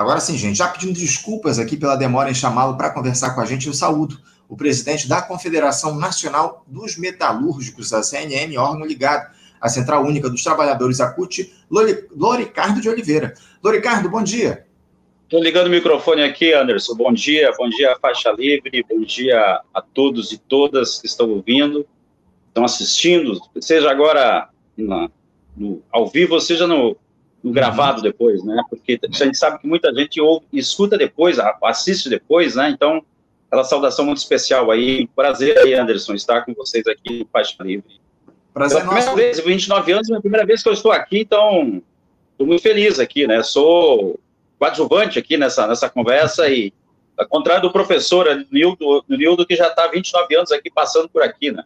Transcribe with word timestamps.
Agora 0.00 0.18
sim, 0.18 0.34
gente, 0.38 0.56
já 0.56 0.66
pedindo 0.66 0.94
desculpas 0.94 1.58
aqui 1.58 1.76
pela 1.76 1.94
demora 1.94 2.30
em 2.30 2.34
chamá-lo 2.34 2.74
para 2.74 2.88
conversar 2.88 3.34
com 3.34 3.42
a 3.42 3.44
gente, 3.44 3.66
eu 3.66 3.74
saúdo 3.74 4.18
o 4.48 4.56
presidente 4.56 5.06
da 5.06 5.20
Confederação 5.20 5.94
Nacional 5.94 6.64
dos 6.66 6.96
Metalúrgicos, 6.96 7.92
a 7.92 8.02
CNM, 8.02 8.56
órgão 8.56 8.86
ligado 8.86 9.30
à 9.60 9.68
Central 9.68 10.02
Única 10.06 10.30
dos 10.30 10.42
Trabalhadores, 10.42 11.02
a 11.02 11.10
CUT, 11.10 11.52
Loricardo 12.16 12.80
de 12.80 12.88
Oliveira. 12.88 13.34
Loricardo, 13.62 14.08
bom 14.08 14.22
dia. 14.22 14.64
Estou 15.24 15.44
ligando 15.44 15.66
o 15.66 15.70
microfone 15.70 16.22
aqui, 16.22 16.54
Anderson. 16.54 16.94
Bom 16.94 17.12
dia, 17.12 17.52
bom 17.58 17.68
dia 17.68 17.94
Faixa 18.00 18.32
Livre, 18.32 18.82
bom 18.88 19.02
dia 19.02 19.60
a 19.74 19.82
todos 19.82 20.32
e 20.32 20.38
todas 20.38 20.98
que 20.98 21.08
estão 21.08 21.28
ouvindo, 21.28 21.86
estão 22.48 22.64
assistindo, 22.64 23.38
seja 23.60 23.90
agora 23.90 24.48
na, 24.78 25.10
no, 25.54 25.82
ao 25.92 26.08
vivo, 26.08 26.40
seja 26.40 26.66
no, 26.66 26.96
gravado 27.44 28.02
depois, 28.02 28.44
né? 28.44 28.62
Porque 28.68 28.98
a 29.02 29.24
gente 29.24 29.38
sabe 29.38 29.58
que 29.58 29.66
muita 29.66 29.92
gente 29.94 30.20
ouve, 30.20 30.46
escuta 30.52 30.98
depois, 30.98 31.38
assiste 31.62 32.08
depois, 32.08 32.54
né? 32.54 32.70
Então, 32.70 33.02
aquela 33.48 33.64
saudação 33.64 34.04
muito 34.04 34.18
especial 34.18 34.70
aí. 34.70 35.08
Prazer 35.08 35.58
aí, 35.58 35.74
Anderson, 35.74 36.14
estar 36.14 36.44
com 36.44 36.54
vocês 36.54 36.86
aqui 36.86 37.20
no 37.20 37.26
Faixa 37.26 37.62
Livre. 37.62 38.00
Prazer 38.52 38.80
Pela 38.80 38.92
primeira 38.92 39.14
vez, 39.14 39.40
29 39.40 39.92
anos, 39.92 40.10
é 40.10 40.16
a 40.16 40.20
primeira 40.20 40.46
vez 40.46 40.62
que 40.62 40.68
eu 40.68 40.72
estou 40.72 40.92
aqui, 40.92 41.20
então 41.20 41.82
estou 42.32 42.46
muito 42.46 42.62
feliz 42.62 42.98
aqui, 42.98 43.26
né? 43.26 43.42
Sou 43.42 44.18
coadjuvante 44.58 45.18
aqui 45.18 45.36
nessa, 45.36 45.66
nessa 45.66 45.88
conversa 45.88 46.48
e, 46.48 46.72
ao 47.16 47.26
contrário 47.26 47.62
do 47.62 47.72
professor 47.72 48.26
Nildo, 48.50 49.04
Nildo 49.08 49.46
que 49.46 49.56
já 49.56 49.68
está 49.68 49.86
29 49.86 50.36
anos 50.36 50.52
aqui 50.52 50.70
passando 50.70 51.08
por 51.08 51.22
aqui, 51.22 51.50
né? 51.50 51.64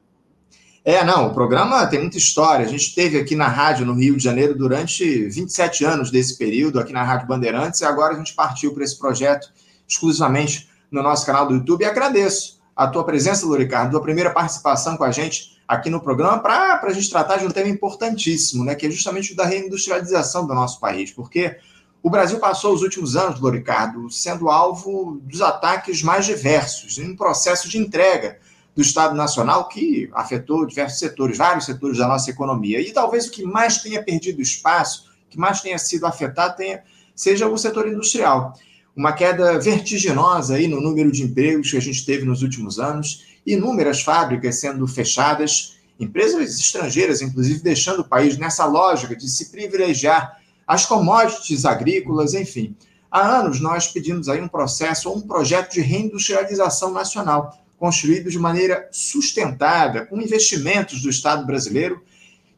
É, 0.84 1.02
não, 1.02 1.28
o 1.28 1.34
programa 1.34 1.86
tem 1.86 1.98
muita 1.98 2.18
história. 2.18 2.66
A 2.66 2.68
gente 2.68 2.94
teve 2.94 3.18
aqui 3.18 3.34
na 3.34 3.48
rádio 3.48 3.86
no 3.86 3.94
Rio 3.94 4.18
de 4.18 4.22
Janeiro 4.22 4.54
durante 4.54 5.24
27 5.30 5.82
anos 5.82 6.10
desse 6.10 6.36
período, 6.36 6.78
aqui 6.78 6.92
na 6.92 7.02
Rádio 7.02 7.26
Bandeirantes, 7.26 7.80
e 7.80 7.86
agora 7.86 8.12
a 8.12 8.18
gente 8.18 8.34
partiu 8.34 8.74
para 8.74 8.84
esse 8.84 8.98
projeto 8.98 9.50
exclusivamente 9.88 10.68
no 10.90 11.02
nosso 11.02 11.24
canal 11.24 11.48
do 11.48 11.54
YouTube. 11.54 11.80
E 11.80 11.86
agradeço 11.86 12.60
a 12.76 12.86
tua 12.86 13.02
presença, 13.02 13.46
Luricardo, 13.46 13.88
a 13.88 13.90
tua 13.92 14.02
primeira 14.02 14.30
participação 14.30 14.94
com 14.98 15.04
a 15.04 15.10
gente 15.10 15.58
aqui 15.66 15.88
no 15.88 16.02
programa 16.02 16.38
para 16.38 16.78
a 16.82 16.92
gente 16.92 17.08
tratar 17.08 17.38
de 17.38 17.46
um 17.46 17.50
tema 17.50 17.70
importantíssimo, 17.70 18.62
né, 18.62 18.74
que 18.74 18.86
é 18.86 18.90
justamente 18.90 19.32
o 19.32 19.36
da 19.36 19.46
reindustrialização 19.46 20.46
do 20.46 20.52
nosso 20.52 20.78
país, 20.78 21.10
porque 21.10 21.56
o 22.02 22.10
Brasil 22.10 22.38
passou 22.38 22.74
os 22.74 22.82
últimos 22.82 23.16
anos, 23.16 23.40
Loricardo, 23.40 24.10
sendo 24.10 24.50
alvo 24.50 25.18
dos 25.22 25.40
ataques 25.40 26.02
mais 26.02 26.26
diversos, 26.26 26.98
em 26.98 27.12
um 27.12 27.16
processo 27.16 27.70
de 27.70 27.78
entrega 27.78 28.38
do 28.74 28.82
Estado 28.82 29.14
Nacional 29.14 29.68
que 29.68 30.10
afetou 30.12 30.66
diversos 30.66 30.98
setores, 30.98 31.38
vários 31.38 31.64
setores 31.64 31.98
da 31.98 32.08
nossa 32.08 32.30
economia. 32.30 32.80
E 32.80 32.92
talvez 32.92 33.26
o 33.26 33.30
que 33.30 33.44
mais 33.44 33.78
tenha 33.78 34.02
perdido 34.02 34.42
espaço, 34.42 35.10
que 35.30 35.38
mais 35.38 35.60
tenha 35.60 35.78
sido 35.78 36.06
afetado, 36.06 36.56
tenha, 36.56 36.82
seja 37.14 37.48
o 37.48 37.56
setor 37.56 37.88
industrial. 37.88 38.54
Uma 38.96 39.12
queda 39.12 39.58
vertiginosa 39.58 40.56
aí 40.56 40.66
no 40.66 40.80
número 40.80 41.10
de 41.10 41.22
empregos 41.22 41.70
que 41.70 41.76
a 41.76 41.80
gente 41.80 42.04
teve 42.04 42.24
nos 42.24 42.42
últimos 42.42 42.78
anos, 42.78 43.24
inúmeras 43.46 44.02
fábricas 44.02 44.60
sendo 44.60 44.86
fechadas, 44.86 45.76
empresas 45.98 46.58
estrangeiras, 46.58 47.22
inclusive, 47.22 47.60
deixando 47.60 48.00
o 48.00 48.08
país 48.08 48.36
nessa 48.36 48.64
lógica 48.64 49.14
de 49.14 49.28
se 49.28 49.50
privilegiar 49.50 50.40
as 50.66 50.86
commodities 50.86 51.64
agrícolas, 51.64 52.34
enfim. 52.34 52.74
Há 53.10 53.38
anos 53.38 53.60
nós 53.60 53.86
pedimos 53.86 54.28
aí 54.28 54.40
um 54.40 54.48
processo 54.48 55.08
ou 55.08 55.18
um 55.18 55.20
projeto 55.20 55.72
de 55.72 55.80
reindustrialização 55.80 56.92
nacional, 56.92 57.63
construído 57.84 58.30
de 58.30 58.38
maneira 58.38 58.88
sustentada, 58.90 60.06
com 60.06 60.18
investimentos 60.18 61.02
do 61.02 61.10
Estado 61.10 61.44
brasileiro, 61.44 62.02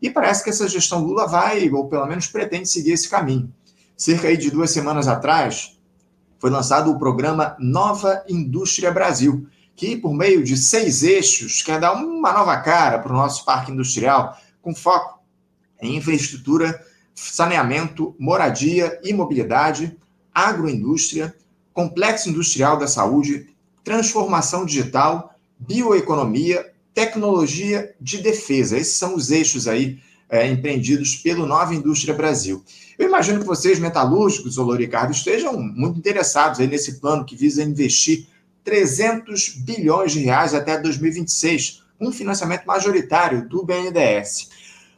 e 0.01 0.09
parece 0.09 0.45
que 0.45 0.51
essa 0.51 0.69
gestão 0.69 1.03
Lula 1.03 1.27
vai, 1.27 1.69
ou 1.69 1.89
pelo 1.89 2.07
menos 2.07 2.29
pretende 2.29 2.69
seguir 2.69 2.93
esse 2.93 3.09
caminho. 3.09 3.53
Cerca 3.97 4.37
de 4.37 4.53
duas 4.53 4.71
semanas 4.71 5.09
atrás, 5.09 5.77
foi 6.39 6.49
lançado 6.49 6.93
o 6.93 6.99
programa 6.99 7.57
Nova 7.59 8.25
Indústria 8.29 8.93
Brasil, 8.93 9.49
que, 9.75 9.97
por 9.97 10.15
meio 10.15 10.45
de 10.45 10.57
seis 10.57 11.03
eixos, 11.03 11.61
quer 11.61 11.81
dar 11.81 11.95
uma 11.95 12.33
nova 12.33 12.57
cara 12.59 13.01
para 13.01 13.13
o 13.13 13.17
nosso 13.17 13.45
parque 13.45 13.73
industrial, 13.73 14.39
com 14.63 14.73
foco 14.73 15.19
em 15.83 15.97
infraestrutura 15.97 16.81
saneamento, 17.17 18.15
moradia 18.17 19.01
e 19.03 19.13
mobilidade, 19.13 19.99
agroindústria, 20.33 21.35
complexo 21.75 22.31
industrial 22.31 22.79
da 22.79 22.87
saúde, 22.87 23.56
transformação 23.87 24.67
digital, 24.67 25.39
bioeconomia, 25.57 26.73
tecnologia 26.93 27.95
de 28.01 28.19
defesa. 28.19 28.77
Esses 28.77 28.97
são 28.97 29.15
os 29.15 29.31
eixos 29.31 29.69
aí 29.69 30.01
é, 30.29 30.45
empreendidos 30.45 31.15
pelo 31.15 31.47
Nova 31.47 31.73
Indústria 31.73 32.13
Brasil. 32.13 32.65
Eu 32.99 33.07
imagino 33.07 33.39
que 33.39 33.47
vocês, 33.47 33.79
metalúrgicos, 33.79 34.59
Olô 34.59 34.75
Ricardo, 34.75 35.13
estejam 35.13 35.57
muito 35.57 36.01
interessados 36.01 36.59
aí 36.59 36.67
nesse 36.67 36.99
plano 36.99 37.25
que 37.25 37.37
visa 37.37 37.63
investir 37.63 38.27
300 38.65 39.51
bilhões 39.59 40.11
de 40.11 40.19
reais 40.19 40.53
até 40.53 40.77
2026, 40.81 41.85
um 42.01 42.11
financiamento 42.11 42.65
majoritário 42.65 43.49
do 43.49 43.65
BNDES. 43.65 44.49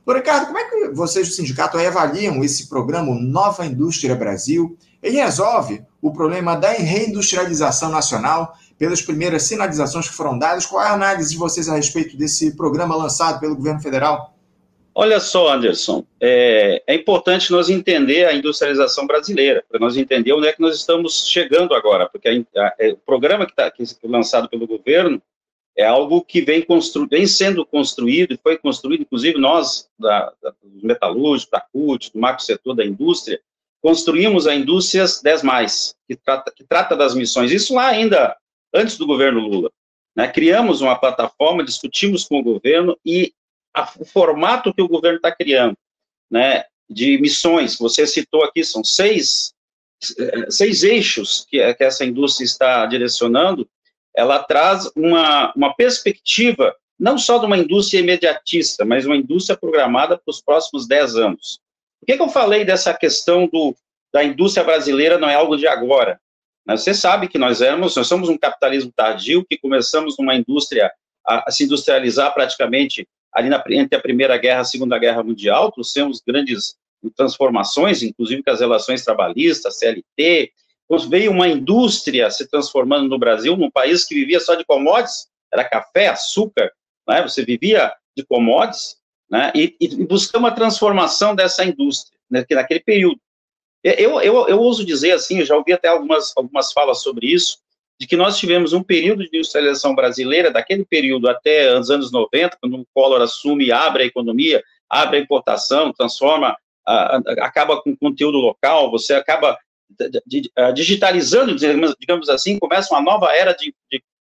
Ricardo, 0.08 0.46
como 0.46 0.58
é 0.58 0.64
que 0.64 0.88
vocês 0.94 1.28
do 1.28 1.34
sindicato 1.34 1.76
avaliam 1.76 2.42
esse 2.42 2.66
programa 2.66 3.14
Nova 3.14 3.66
Indústria 3.66 4.16
Brasil? 4.16 4.78
Ele 5.02 5.18
resolve 5.18 5.82
o 6.00 6.10
problema 6.10 6.56
da 6.56 6.70
reindustrialização 6.70 7.90
nacional 7.90 8.56
pelas 8.78 9.02
primeiras 9.02 9.42
sinalizações 9.42 10.08
que 10.08 10.14
foram 10.14 10.38
dadas? 10.38 10.64
Qual 10.64 10.82
é 10.82 10.86
a 10.86 10.92
análise 10.92 11.32
de 11.32 11.36
vocês 11.36 11.68
a 11.68 11.74
respeito 11.74 12.16
desse 12.16 12.56
programa 12.56 12.96
lançado 12.96 13.40
pelo 13.40 13.56
governo 13.56 13.80
federal? 13.80 14.34
Olha 14.94 15.20
só, 15.20 15.52
Anderson, 15.52 16.04
é, 16.20 16.82
é 16.86 16.94
importante 16.94 17.52
nós 17.52 17.68
entender 17.68 18.24
a 18.24 18.32
industrialização 18.32 19.06
brasileira, 19.06 19.64
para 19.68 19.78
nós 19.78 19.96
entender 19.96 20.32
onde 20.32 20.48
é 20.48 20.52
que 20.52 20.60
nós 20.60 20.74
estamos 20.76 21.28
chegando 21.28 21.74
agora, 21.74 22.08
porque 22.08 22.28
a, 22.28 22.60
a, 22.60 22.74
é, 22.80 22.90
o 22.90 22.96
programa 22.96 23.46
que 23.46 23.52
está 23.52 23.72
lançado 24.04 24.48
pelo 24.48 24.66
governo 24.66 25.22
é 25.76 25.84
algo 25.84 26.24
que 26.24 26.40
vem, 26.40 26.62
constru, 26.62 27.06
vem 27.06 27.28
sendo 27.28 27.64
construído, 27.64 28.34
e 28.34 28.40
foi 28.42 28.58
construído, 28.58 29.02
inclusive 29.02 29.38
nós, 29.38 29.88
da, 29.96 30.32
da, 30.42 30.52
dos 30.60 30.82
metalúrgicos, 30.82 31.50
da 31.52 31.60
CUT, 31.60 32.12
do 32.12 32.18
macro 32.18 32.44
setor 32.44 32.74
da 32.74 32.84
indústria, 32.84 33.40
construímos 33.80 34.48
a 34.48 34.54
Indústrias 34.56 35.22
10 35.22 35.44
Mais, 35.44 35.94
que 36.08 36.16
trata, 36.16 36.50
que 36.50 36.64
trata 36.64 36.96
das 36.96 37.14
missões. 37.14 37.52
Isso 37.52 37.74
lá 37.74 37.86
ainda 37.86 38.36
antes 38.74 38.96
do 38.96 39.06
governo 39.06 39.40
Lula. 39.40 39.70
Né? 40.16 40.28
Criamos 40.28 40.80
uma 40.80 40.96
plataforma, 40.96 41.64
discutimos 41.64 42.24
com 42.24 42.38
o 42.38 42.42
governo 42.42 42.98
e 43.04 43.32
a, 43.74 43.90
o 43.98 44.04
formato 44.04 44.72
que 44.72 44.82
o 44.82 44.88
governo 44.88 45.16
está 45.16 45.34
criando, 45.34 45.76
né, 46.30 46.64
de 46.88 47.18
missões, 47.20 47.76
você 47.76 48.06
citou 48.06 48.42
aqui, 48.42 48.64
são 48.64 48.82
seis, 48.82 49.52
eh, 50.18 50.50
seis 50.50 50.82
eixos 50.82 51.46
que, 51.48 51.74
que 51.74 51.84
essa 51.84 52.04
indústria 52.04 52.44
está 52.44 52.86
direcionando, 52.86 53.68
ela 54.16 54.42
traz 54.42 54.90
uma, 54.96 55.52
uma 55.54 55.74
perspectiva 55.74 56.74
não 56.98 57.16
só 57.16 57.38
de 57.38 57.46
uma 57.46 57.56
indústria 57.56 58.00
imediatista, 58.00 58.84
mas 58.84 59.06
uma 59.06 59.16
indústria 59.16 59.56
programada 59.56 60.18
para 60.18 60.30
os 60.30 60.40
próximos 60.40 60.88
10 60.88 61.16
anos. 61.16 61.60
Por 62.00 62.06
que, 62.06 62.16
que 62.16 62.22
eu 62.22 62.28
falei 62.28 62.64
dessa 62.64 62.92
questão 62.92 63.46
do, 63.46 63.76
da 64.12 64.24
indústria 64.24 64.64
brasileira 64.64 65.16
não 65.18 65.28
é 65.28 65.34
algo 65.34 65.56
de 65.56 65.68
agora? 65.68 66.20
Você 66.76 66.92
sabe 66.92 67.28
que 67.28 67.38
nós 67.38 67.62
éramos, 67.62 67.96
nós 67.96 68.06
somos 68.06 68.28
um 68.28 68.36
capitalismo 68.36 68.92
tardio, 68.94 69.44
que 69.48 69.56
começamos 69.56 70.16
numa 70.18 70.34
indústria 70.34 70.90
a, 71.26 71.48
a 71.48 71.50
se 71.50 71.64
industrializar 71.64 72.32
praticamente 72.34 73.08
ali 73.32 73.48
na, 73.48 73.62
entre 73.70 73.96
a 73.96 74.00
Primeira 74.00 74.36
Guerra 74.36 74.58
e 74.58 74.62
a 74.62 74.64
Segunda 74.64 74.98
Guerra 74.98 75.22
Mundial, 75.22 75.72
trouxemos 75.72 76.20
grandes 76.26 76.76
transformações, 77.16 78.02
inclusive 78.02 78.42
com 78.42 78.50
as 78.50 78.60
relações 78.60 79.04
trabalhistas, 79.04 79.78
CLT, 79.78 80.52
veio 81.08 81.30
uma 81.30 81.48
indústria 81.48 82.30
se 82.30 82.48
transformando 82.48 83.08
no 83.08 83.18
Brasil, 83.18 83.56
num 83.56 83.70
país 83.70 84.04
que 84.04 84.14
vivia 84.14 84.40
só 84.40 84.54
de 84.54 84.64
commodities, 84.64 85.28
era 85.52 85.64
café, 85.64 86.08
açúcar, 86.08 86.70
né? 87.06 87.22
você 87.22 87.44
vivia 87.44 87.92
de 88.16 88.24
commodities, 88.24 88.96
né? 89.30 89.52
e, 89.54 89.76
e 89.80 90.04
buscamos 90.04 90.50
a 90.50 90.54
transformação 90.54 91.34
dessa 91.34 91.64
indústria, 91.64 92.18
né? 92.30 92.44
naquele 92.50 92.80
período. 92.80 93.20
Eu, 93.82 94.20
eu, 94.20 94.48
eu 94.48 94.60
ouso 94.60 94.84
dizer 94.84 95.12
assim, 95.12 95.44
já 95.44 95.56
ouvi 95.56 95.72
até 95.72 95.88
algumas, 95.88 96.32
algumas 96.36 96.72
falas 96.72 97.00
sobre 97.02 97.28
isso, 97.28 97.58
de 98.00 98.06
que 98.06 98.16
nós 98.16 98.38
tivemos 98.38 98.72
um 98.72 98.82
período 98.82 99.22
de 99.22 99.36
industrialização 99.36 99.94
brasileira, 99.94 100.50
daquele 100.50 100.84
período 100.84 101.28
até 101.28 101.76
os 101.76 101.90
anos 101.90 102.12
90, 102.12 102.56
quando 102.60 102.80
o 102.80 102.86
Collor 102.94 103.20
assume, 103.20 103.72
abre 103.72 104.04
a 104.04 104.06
economia, 104.06 104.62
abre 104.88 105.18
a 105.18 105.20
importação, 105.20 105.92
transforma, 105.92 106.56
acaba 107.40 107.80
com 107.82 107.96
conteúdo 107.96 108.38
local, 108.38 108.90
você 108.90 109.14
acaba 109.14 109.58
digitalizando, 110.74 111.56
digamos 111.56 112.28
assim, 112.28 112.58
começa 112.58 112.94
uma 112.94 113.02
nova 113.02 113.34
era 113.34 113.52
de, 113.52 113.74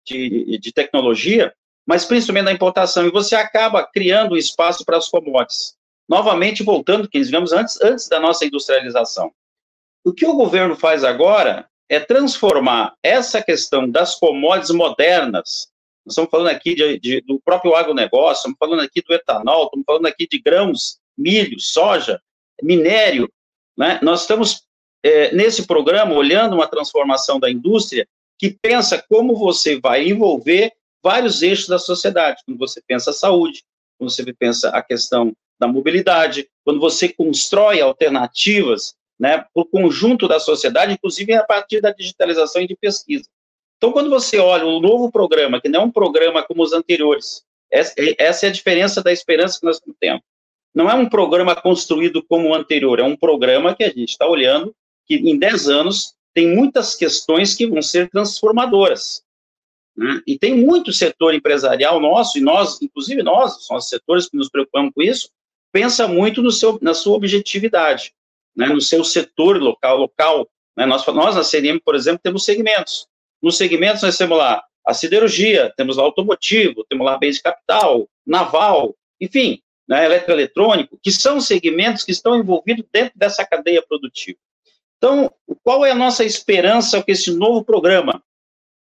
de, 0.05 0.57
de, 0.57 0.73
tecnologia, 0.73 1.53
mas 1.85 2.03
principalmente 2.03 2.45
na 2.45 2.51
importação, 2.51 3.05
e 3.05 3.11
você 3.11 3.35
acaba 3.35 3.83
criando 3.85 4.37
espaço 4.37 4.83
para 4.83 4.97
as 4.97 5.07
commodities. 5.07 5.75
Novamente, 6.09 6.63
voltando, 6.63 7.07
digamos, 7.11 7.53
antes, 7.53 7.79
antes 7.81 8.09
da 8.09 8.19
nossa 8.19 8.45
industrialização. 8.45 9.31
O 10.03 10.13
que 10.13 10.25
o 10.25 10.35
governo 10.35 10.75
faz 10.75 11.03
agora 11.03 11.67
é 11.89 11.99
transformar 11.99 12.95
essa 13.03 13.41
questão 13.41 13.89
das 13.89 14.15
commodities 14.15 14.71
modernas, 14.71 15.67
nós 16.05 16.13
estamos 16.13 16.31
falando 16.31 16.47
aqui 16.47 16.73
de, 16.73 16.99
de, 16.99 17.21
do 17.21 17.39
próprio 17.39 17.75
agronegócio, 17.75 18.39
estamos 18.39 18.57
falando 18.57 18.81
aqui 18.81 19.01
do 19.01 19.13
etanol, 19.13 19.65
estamos 19.65 19.85
falando 19.85 20.05
aqui 20.07 20.27
de 20.27 20.39
grãos, 20.39 20.99
milho, 21.17 21.59
soja, 21.59 22.19
minério, 22.61 23.31
né? 23.77 23.99
nós 24.01 24.21
estamos 24.21 24.63
é, 25.03 25.33
nesse 25.33 25.67
programa, 25.67 26.15
olhando 26.15 26.55
uma 26.55 26.67
transformação 26.67 27.39
da 27.39 27.49
indústria, 27.49 28.07
que 28.39 28.49
pensa 28.49 29.03
como 29.07 29.35
você 29.35 29.79
vai 29.79 30.07
envolver 30.07 30.71
vários 31.03 31.41
eixos 31.41 31.67
da 31.67 31.77
sociedade. 31.77 32.41
Quando 32.45 32.57
você 32.57 32.81
pensa 32.87 33.11
a 33.11 33.13
saúde, 33.13 33.63
quando 33.97 34.09
você 34.11 34.33
pensa 34.33 34.69
a 34.69 34.81
questão 34.81 35.33
da 35.59 35.67
mobilidade, 35.67 36.49
quando 36.63 36.79
você 36.79 37.09
constrói 37.09 37.81
alternativas 37.81 38.95
né, 39.21 39.37
para 39.37 39.61
o 39.61 39.65
conjunto 39.65 40.27
da 40.27 40.39
sociedade, 40.39 40.93
inclusive 40.93 41.31
a 41.35 41.43
partir 41.43 41.79
da 41.79 41.91
digitalização 41.91 42.63
e 42.63 42.67
de 42.67 42.75
pesquisa. 42.75 43.29
Então, 43.77 43.91
quando 43.91 44.09
você 44.09 44.39
olha 44.39 44.65
o 44.65 44.79
novo 44.79 45.11
programa, 45.11 45.61
que 45.61 45.69
não 45.69 45.81
é 45.81 45.83
um 45.85 45.91
programa 45.91 46.41
como 46.41 46.63
os 46.63 46.73
anteriores, 46.73 47.43
essa 47.69 48.47
é 48.47 48.49
a 48.49 48.51
diferença 48.51 49.03
da 49.03 49.13
esperança 49.13 49.59
que 49.59 49.65
nós 49.67 49.79
temos. 49.99 50.23
Não 50.73 50.89
é 50.89 50.95
um 50.95 51.07
programa 51.07 51.55
construído 51.55 52.23
como 52.23 52.49
o 52.49 52.55
anterior, 52.55 52.99
é 52.99 53.03
um 53.03 53.15
programa 53.15 53.75
que 53.75 53.83
a 53.83 53.89
gente 53.89 54.09
está 54.09 54.27
olhando 54.27 54.75
que 55.05 55.15
em 55.15 55.37
10 55.37 55.69
anos 55.69 56.15
tem 56.33 56.55
muitas 56.55 56.95
questões 56.95 57.53
que 57.53 57.67
vão 57.67 57.81
ser 57.81 58.09
transformadoras. 58.09 59.21
Né? 59.95 60.21
E 60.25 60.39
tem 60.39 60.55
muito 60.55 60.91
setor 60.91 61.35
empresarial 61.35 61.99
nosso, 61.99 62.39
e 62.39 62.41
nós, 62.41 62.81
inclusive 62.81 63.21
nós, 63.21 63.65
somos 63.65 63.87
setores 63.87 64.27
que 64.27 64.37
nos 64.37 64.49
preocupamos 64.49 64.91
com 64.95 65.01
isso, 65.03 65.29
pensa 65.71 66.07
muito 66.07 66.41
no 66.41 66.51
seu, 66.51 66.79
na 66.81 66.95
sua 66.95 67.15
objetividade, 67.15 68.13
né? 68.55 68.67
no 68.67 68.81
seu 68.81 69.03
setor 69.03 69.57
local. 69.61 69.97
local 69.97 70.47
né? 70.75 70.85
nós, 70.85 71.05
nós, 71.07 71.35
na 71.35 71.43
CNM, 71.43 71.79
por 71.79 71.95
exemplo, 71.95 72.21
temos 72.23 72.45
segmentos. 72.45 73.07
Nos 73.41 73.57
segmentos, 73.57 74.01
nós 74.01 74.17
temos 74.17 74.37
lá 74.37 74.63
a 74.85 74.93
siderurgia, 74.93 75.71
temos 75.75 75.97
lá 75.97 76.03
automotivo, 76.03 76.85
temos 76.89 77.05
lá 77.05 77.17
bens 77.17 77.35
de 77.35 77.43
capital, 77.43 78.07
naval, 78.25 78.95
enfim, 79.19 79.61
né, 79.87 80.05
eletroeletrônico, 80.05 80.97
que 81.01 81.11
são 81.11 81.39
segmentos 81.39 82.03
que 82.03 82.11
estão 82.11 82.37
envolvidos 82.37 82.85
dentro 82.91 83.17
dessa 83.17 83.45
cadeia 83.45 83.81
produtiva. 83.81 84.39
Então, 84.97 85.31
qual 85.63 85.85
é 85.85 85.91
a 85.91 85.95
nossa 85.95 86.23
esperança 86.23 87.01
com 87.01 87.11
esse 87.11 87.31
novo 87.31 87.63
programa? 87.63 88.23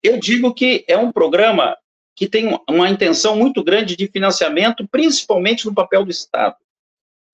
Eu 0.03 0.19
digo 0.19 0.53
que 0.53 0.85
é 0.89 0.97
um 0.97 1.13
programa 1.13 1.77
que 2.17 2.29
tem 2.29 2.59
uma 2.69 2.91
intenção 2.91 3.37
muito 3.37 3.63
grande 3.63 3.97
de 3.97 4.06
financiamento, 4.09 4.87
principalmente 4.89 5.67
no 5.67 5.75
papel 5.75 6.05
do 6.05 6.11
Estado. 6.11 6.56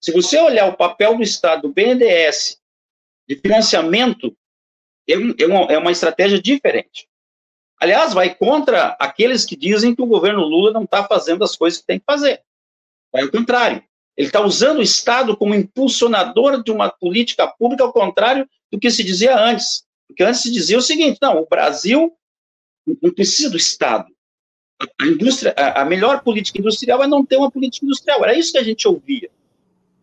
Se 0.07 0.13
você 0.13 0.39
olhar 0.39 0.69
o 0.69 0.77
papel 0.77 1.17
do 1.17 1.23
Estado, 1.25 1.63
do 1.63 1.75
BNDES, 1.75 2.63
de 3.29 3.35
financiamento, 3.41 4.37
é, 5.11 5.15
é, 5.15 5.47
uma, 5.47 5.73
é 5.73 5.77
uma 5.77 5.91
estratégia 5.91 6.41
diferente. 6.41 7.09
Aliás, 7.81 8.15
vai 8.15 8.33
contra 8.33 8.91
aqueles 9.01 9.45
que 9.45 9.57
dizem 9.57 9.97
que 9.97 10.01
o 10.01 10.07
governo 10.07 10.45
Lula 10.45 10.71
não 10.71 10.85
está 10.85 11.03
fazendo 11.03 11.43
as 11.43 11.57
coisas 11.57 11.81
que 11.81 11.87
tem 11.89 11.99
que 11.99 12.05
fazer. 12.05 12.41
É 13.13 13.25
o 13.25 13.33
contrário. 13.33 13.83
Ele 14.17 14.29
está 14.29 14.41
usando 14.41 14.79
o 14.79 14.83
Estado 14.83 15.37
como 15.37 15.57
impulsionador 15.57 16.63
de 16.63 16.71
uma 16.71 16.89
política 16.89 17.49
pública, 17.49 17.83
ao 17.83 17.93
contrário 17.93 18.49
do 18.71 18.79
que 18.79 18.93
se 18.93 19.03
dizia 19.03 19.37
antes. 19.37 19.85
Porque 20.07 20.23
antes 20.23 20.41
se 20.41 20.53
dizia 20.53 20.79
o 20.79 20.83
seguinte: 20.83 21.19
não, 21.21 21.41
o 21.41 21.49
Brasil 21.49 22.17
não 23.03 23.13
precisa 23.13 23.51
do 23.51 23.57
Estado. 23.57 24.07
A 25.01 25.05
indústria, 25.05 25.53
a, 25.57 25.85
melhor 25.85 26.23
política 26.23 26.61
industrial 26.61 27.03
é 27.03 27.09
não 27.09 27.27
ter 27.27 27.39
uma 27.39 27.51
política 27.51 27.85
industrial. 27.85 28.23
Era 28.23 28.39
isso 28.39 28.53
que 28.53 28.59
a 28.59 28.63
gente 28.63 28.87
ouvia. 28.87 29.29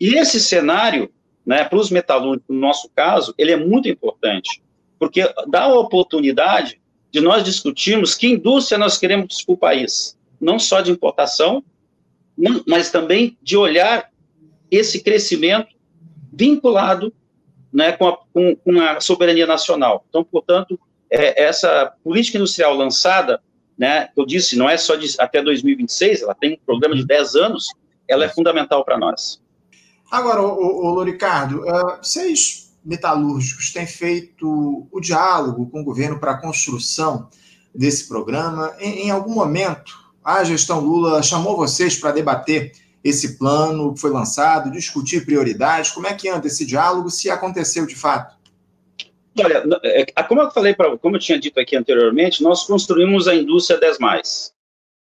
E 0.03 0.15
esse 0.15 0.37
cenário, 0.41 1.09
né, 1.45 1.63
para 1.63 1.79
os 1.79 1.89
metalúrgicos, 1.89 2.53
no 2.53 2.59
nosso 2.59 2.89
caso, 2.93 3.33
ele 3.37 3.53
é 3.53 3.55
muito 3.55 3.87
importante, 3.87 4.61
porque 4.99 5.21
dá 5.47 5.61
a 5.63 5.79
oportunidade 5.79 6.81
de 7.09 7.21
nós 7.21 7.41
discutirmos 7.41 8.13
que 8.13 8.27
indústria 8.27 8.77
nós 8.77 8.97
queremos 8.97 9.41
para 9.41 9.53
o 9.53 9.57
país, 9.57 10.19
não 10.41 10.59
só 10.59 10.81
de 10.81 10.91
importação, 10.91 11.63
mas 12.67 12.91
também 12.91 13.37
de 13.41 13.55
olhar 13.55 14.11
esse 14.69 15.01
crescimento 15.01 15.73
vinculado 16.33 17.13
né, 17.71 17.93
com, 17.93 18.09
a, 18.09 18.17
com, 18.33 18.57
com 18.57 18.81
a 18.81 18.99
soberania 18.99 19.47
nacional. 19.47 20.05
Então, 20.09 20.21
portanto, 20.21 20.77
é, 21.09 21.45
essa 21.45 21.93
política 22.03 22.37
industrial 22.37 22.75
lançada, 22.75 23.41
né, 23.77 24.09
eu 24.17 24.25
disse, 24.25 24.57
não 24.57 24.69
é 24.69 24.75
só 24.75 24.97
de, 24.97 25.15
até 25.17 25.41
2026, 25.41 26.23
ela 26.23 26.35
tem 26.35 26.55
um 26.55 26.65
programa 26.65 26.93
de 26.93 27.05
10 27.05 27.35
anos, 27.35 27.69
ela 28.05 28.25
é 28.25 28.27
fundamental 28.27 28.83
para 28.83 28.97
nós. 28.97 29.41
Agora, 30.13 30.43
o, 30.43 30.93
o, 30.93 31.03
Ricardo, 31.03 31.61
uh, 31.61 31.97
vocês 31.97 32.71
metalúrgicos 32.85 33.73
têm 33.73 33.87
feito 33.87 34.87
o 34.91 34.99
diálogo 34.99 35.67
com 35.71 35.81
o 35.81 35.83
governo 35.83 36.19
para 36.19 36.33
a 36.33 36.37
construção 36.37 37.27
desse 37.73 38.07
programa. 38.07 38.75
Em, 38.79 39.07
em 39.07 39.09
algum 39.09 39.33
momento, 39.33 39.91
a 40.23 40.43
gestão 40.43 40.81
Lula 40.81 41.23
chamou 41.23 41.57
vocês 41.57 41.97
para 41.97 42.11
debater 42.11 42.73
esse 43.03 43.39
plano 43.39 43.95
que 43.95 44.01
foi 44.01 44.11
lançado, 44.11 44.69
discutir 44.69 45.25
prioridades? 45.25 45.89
Como 45.89 46.05
é 46.05 46.13
que 46.13 46.29
anda 46.29 46.45
esse 46.45 46.63
diálogo, 46.63 47.09
se 47.09 47.31
aconteceu 47.31 47.87
de 47.87 47.95
fato? 47.95 48.35
Olha, 49.39 49.63
é, 49.83 50.05
como 50.21 50.41
eu 50.41 50.51
falei, 50.51 50.75
pra, 50.75 50.95
como 50.95 51.15
eu 51.15 51.19
tinha 51.19 51.39
dito 51.39 51.59
aqui 51.59 51.75
anteriormente, 51.75 52.43
nós 52.43 52.67
construímos 52.67 53.27
a 53.27 53.33
indústria 53.33 53.79
10 53.79 53.97
mais, 53.97 54.53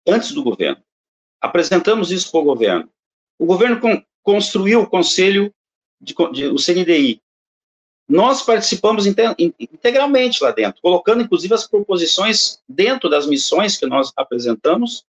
antes 0.08 0.32
do 0.32 0.44
governo. 0.44 0.82
Apresentamos 1.40 2.12
isso 2.12 2.32
para 2.32 2.40
o 2.40 2.46
governo. 2.46 2.90
O 3.38 3.46
governo 3.46 3.80
construiu 4.28 4.82
o 4.82 4.90
conselho, 4.90 5.54
de, 6.02 6.14
de, 6.34 6.48
o 6.48 6.58
CNDI. 6.58 7.22
Nós 8.10 8.42
participamos 8.42 9.06
integralmente 9.08 10.44
lá 10.44 10.52
dentro, 10.52 10.82
colocando 10.82 11.24
inclusive 11.24 11.54
as 11.54 11.66
proposições 11.66 12.60
dentro 12.68 13.10
das 13.10 13.26
missões 13.26 13.78
que 13.78 13.86
nós 13.86 14.12
apresentamos, 14.18 15.06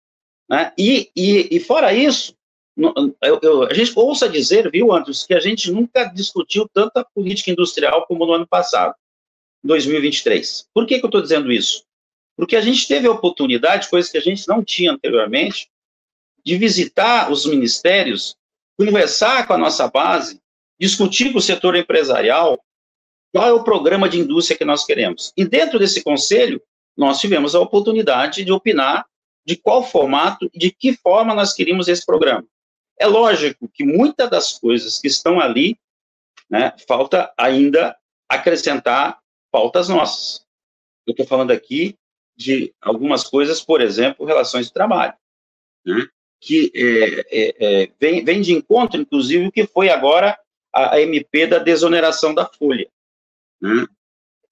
né? 0.46 0.70
e, 0.76 1.10
e, 1.16 1.48
e 1.50 1.60
fora 1.60 1.94
isso, 1.94 2.36
eu, 3.22 3.40
eu, 3.42 3.62
a 3.62 3.72
gente 3.72 3.90
ouça 3.96 4.28
dizer, 4.28 4.70
viu, 4.70 4.92
Andros, 4.92 5.24
que 5.24 5.32
a 5.32 5.40
gente 5.40 5.70
nunca 5.70 6.04
discutiu 6.04 6.68
tanta 6.68 7.02
política 7.02 7.50
industrial 7.50 8.06
como 8.06 8.26
no 8.26 8.34
ano 8.34 8.46
passado, 8.46 8.94
2023. 9.64 10.68
Por 10.74 10.86
que, 10.86 10.98
que 10.98 11.04
eu 11.06 11.08
estou 11.08 11.22
dizendo 11.22 11.50
isso? 11.50 11.84
Porque 12.36 12.54
a 12.54 12.60
gente 12.60 12.86
teve 12.86 13.06
a 13.06 13.12
oportunidade, 13.12 13.88
coisa 13.88 14.10
que 14.10 14.18
a 14.18 14.22
gente 14.22 14.46
não 14.46 14.62
tinha 14.62 14.92
anteriormente, 14.92 15.70
de 16.44 16.58
visitar 16.58 17.32
os 17.32 17.46
ministérios, 17.46 18.36
conversar 18.78 19.46
com 19.46 19.54
a 19.54 19.58
nossa 19.58 19.88
base, 19.88 20.40
discutir 20.78 21.32
com 21.32 21.38
o 21.38 21.42
setor 21.42 21.76
empresarial 21.76 22.62
qual 23.32 23.48
é 23.48 23.52
o 23.52 23.64
programa 23.64 24.08
de 24.08 24.18
indústria 24.18 24.56
que 24.56 24.64
nós 24.64 24.84
queremos. 24.84 25.32
E 25.36 25.44
dentro 25.44 25.78
desse 25.78 26.02
conselho, 26.02 26.62
nós 26.96 27.20
tivemos 27.20 27.54
a 27.54 27.60
oportunidade 27.60 28.44
de 28.44 28.52
opinar 28.52 29.06
de 29.44 29.56
qual 29.56 29.82
formato 29.82 30.50
e 30.52 30.58
de 30.58 30.70
que 30.70 30.94
forma 30.94 31.34
nós 31.34 31.52
queríamos 31.52 31.88
esse 31.88 32.04
programa. 32.04 32.46
É 32.98 33.06
lógico 33.06 33.68
que 33.68 33.84
muitas 33.84 34.28
das 34.30 34.58
coisas 34.58 34.98
que 34.98 35.06
estão 35.06 35.38
ali, 35.38 35.78
né, 36.48 36.72
falta 36.88 37.32
ainda 37.36 37.96
acrescentar 38.28 39.20
pautas 39.52 39.88
nossas. 39.88 40.44
Eu 41.06 41.12
estou 41.12 41.26
falando 41.26 41.50
aqui 41.50 41.96
de 42.34 42.74
algumas 42.80 43.24
coisas, 43.24 43.60
por 43.60 43.80
exemplo, 43.80 44.26
relações 44.26 44.66
de 44.66 44.72
trabalho, 44.72 45.14
né, 45.84 46.08
que 46.40 46.70
é, 46.74 47.26
é, 47.30 47.56
é, 47.58 47.90
vem, 47.98 48.24
vem 48.24 48.40
de 48.40 48.52
encontro, 48.52 49.00
inclusive, 49.00 49.46
o 49.46 49.52
que 49.52 49.66
foi 49.66 49.88
agora 49.88 50.38
a, 50.72 51.00
MP 51.00 51.46
da 51.46 51.58
desoneração 51.58 52.34
da 52.34 52.46
folha. 52.46 52.88
Né. 53.60 53.86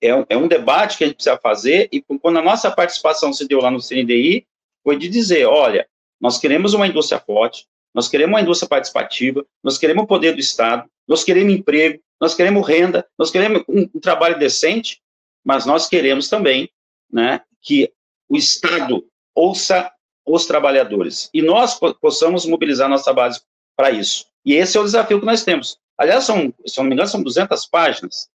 É, 0.00 0.08
é, 0.30 0.36
um 0.36 0.48
debate 0.48 0.98
que 0.98 1.04
a 1.04 1.06
gente 1.06 1.16
precisa 1.16 1.38
fazer, 1.38 1.88
e 1.92 2.02
quando 2.02 2.38
a 2.38 2.42
nossa 2.42 2.70
participação 2.70 3.32
se 3.32 3.46
deu 3.46 3.60
lá 3.60 3.70
no 3.70 3.80
CNDI, 3.80 4.46
foi 4.82 4.98
de 4.98 5.08
dizer, 5.08 5.46
olha, 5.46 5.86
nós 6.20 6.38
queremos 6.38 6.74
uma 6.74 6.86
indústria 6.86 7.20
forte, 7.20 7.66
nós 7.94 8.08
queremos 8.08 8.34
uma 8.34 8.40
indústria 8.40 8.68
participativa, 8.68 9.44
nós 9.62 9.78
queremos 9.78 10.04
o 10.04 10.06
poder 10.06 10.32
do 10.32 10.40
Estado, 10.40 10.88
nós 11.06 11.22
queremos 11.22 11.54
emprego, 11.54 12.02
nós 12.20 12.34
queremos 12.34 12.66
renda, 12.66 13.06
nós 13.18 13.30
queremos 13.30 13.62
um, 13.68 13.88
um 13.94 14.00
trabalho 14.00 14.38
decente, 14.38 15.00
mas 15.44 15.64
nós 15.64 15.88
queremos 15.88 16.28
também 16.28 16.68
né, 17.10 17.40
que 17.62 17.92
o 18.28 18.36
Estado 18.36 19.06
ouça 19.34 19.90
os 20.26 20.46
trabalhadores 20.46 21.28
e 21.34 21.42
nós 21.42 21.78
possamos 22.00 22.46
mobilizar 22.46 22.88
nossa 22.88 23.12
base 23.12 23.40
para 23.76 23.90
isso. 23.90 24.26
E 24.44 24.54
esse 24.54 24.76
é 24.76 24.80
o 24.80 24.84
desafio 24.84 25.20
que 25.20 25.26
nós 25.26 25.44
temos. 25.44 25.78
Aliás, 25.98 26.24
são, 26.24 26.52
se 26.66 26.78
não 26.78 26.84
me 26.84 26.94
engano, 26.94 27.08
são 27.08 27.22
200 27.22 27.66
páginas. 27.66 28.28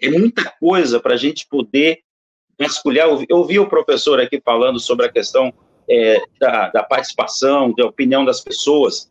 É 0.00 0.10
muita 0.10 0.50
coisa 0.58 0.98
para 0.98 1.14
a 1.14 1.16
gente 1.16 1.46
poder 1.46 2.00
vasculhar. 2.58 3.08
Eu 3.28 3.38
ouvi 3.38 3.58
o 3.58 3.68
professor 3.68 4.20
aqui 4.20 4.40
falando 4.44 4.78
sobre 4.80 5.06
a 5.06 5.12
questão 5.12 5.52
é, 5.88 6.22
da, 6.38 6.68
da, 6.70 6.82
participação, 6.82 7.74
da 7.74 7.86
opinião 7.86 8.24
das 8.24 8.40
pessoas. 8.40 9.10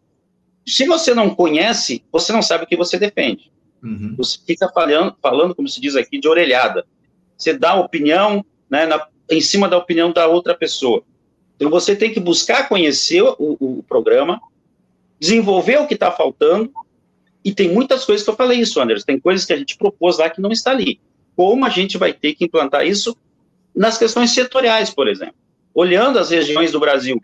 Se 0.66 0.86
você 0.86 1.14
não 1.14 1.34
conhece, 1.34 2.04
você 2.12 2.32
não 2.32 2.42
sabe 2.42 2.64
o 2.64 2.68
que 2.68 2.78
você 2.78 2.98
defende. 2.98 3.52
Uhum. 3.84 4.16
Você 4.18 4.40
fica 4.46 4.70
falando, 4.70 5.16
falando, 5.22 5.56
como 5.56 5.68
se 5.68 5.80
diz 5.80 5.96
aqui, 5.96 6.20
de 6.20 6.28
orelhada. 6.28 6.86
Você 7.38 7.54
dá 7.54 7.76
opinião 7.76 8.46
né, 8.70 8.86
na, 8.86 9.08
em 9.30 9.42
cima 9.42 9.68
da 9.68 9.78
opinião 9.78 10.12
da 10.12 10.28
outra 10.28 10.56
pessoa. 10.56 11.04
Então 11.60 11.70
você 11.70 11.96
tem 11.96 12.14
que 12.14 12.20
buscar 12.20 12.70
conhecer 12.70 13.22
o, 13.22 13.36
o, 13.38 13.84
programa, 13.88 14.40
desenvolver 15.20 15.78
o 15.80 15.88
que 15.88 15.94
está 15.94 16.12
faltando, 16.12 16.72
e 17.44 17.54
tem 17.54 17.70
muitas 17.70 18.06
coisas 18.06 18.24
que 18.24 18.30
eu 18.30 18.36
falei 18.36 18.60
isso, 18.60 18.80
Anderson, 18.80 19.06
tem 19.06 19.20
coisas 19.20 19.46
que 19.46 19.54
a 19.54 19.58
gente 19.58 19.78
propôs 19.78 20.18
lá 20.18 20.30
que 20.30 20.42
não 20.42 20.52
está 20.52 20.72
ali. 20.72 21.00
Como 21.36 21.66
a 21.66 21.70
gente 21.70 21.98
vai 21.98 22.14
ter 22.14 22.34
que 22.34 22.46
implantar 22.46 22.86
isso 22.86 23.16
nas 23.76 23.98
questões 23.98 24.32
setoriais, 24.32 24.90
por 24.90 25.08
exemplo 25.08 25.36
olhando 25.74 26.20
as 26.20 26.30
regiões 26.30 26.72
do 26.72 26.80
Brasil, 26.80 27.20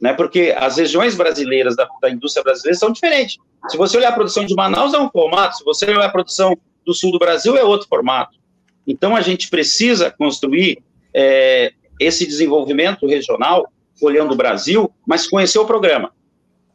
né? 0.00 0.12
Porque 0.12 0.54
as 0.56 0.76
regiões 0.76 1.14
brasileiras 1.14 1.76
da, 1.76 1.88
da 2.02 2.10
indústria 2.10 2.42
brasileira 2.42 2.78
são 2.78 2.92
diferentes. 2.92 3.38
Se 3.68 3.76
você 3.76 3.96
olhar 3.96 4.10
a 4.10 4.14
produção 4.14 4.44
de 4.44 4.54
Manaus 4.54 4.94
é 4.94 4.98
um 4.98 5.10
formato, 5.10 5.56
se 5.56 5.64
você 5.64 5.86
olhar 5.86 6.04
a 6.04 6.10
produção 6.10 6.56
do 6.84 6.94
sul 6.94 7.10
do 7.10 7.18
Brasil 7.18 7.56
é 7.56 7.64
outro 7.64 7.88
formato. 7.88 8.38
Então, 8.86 9.16
a 9.16 9.20
gente 9.20 9.48
precisa 9.48 10.10
construir 10.10 10.82
é, 11.12 11.72
esse 11.98 12.26
desenvolvimento 12.26 13.06
regional, 13.06 13.70
olhando 14.00 14.32
o 14.32 14.36
Brasil, 14.36 14.92
mas 15.06 15.26
conhecer 15.26 15.58
o 15.58 15.66
programa. 15.66 16.12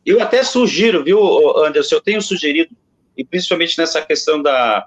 Eu 0.06 0.22
até 0.22 0.44
sugiro, 0.44 1.04
viu, 1.04 1.20
Anderson, 1.64 1.96
eu 1.96 2.02
tenho 2.02 2.22
sugerido, 2.22 2.76
e 3.16 3.24
principalmente 3.24 3.78
nessa 3.78 4.02
questão 4.02 4.42
da, 4.42 4.86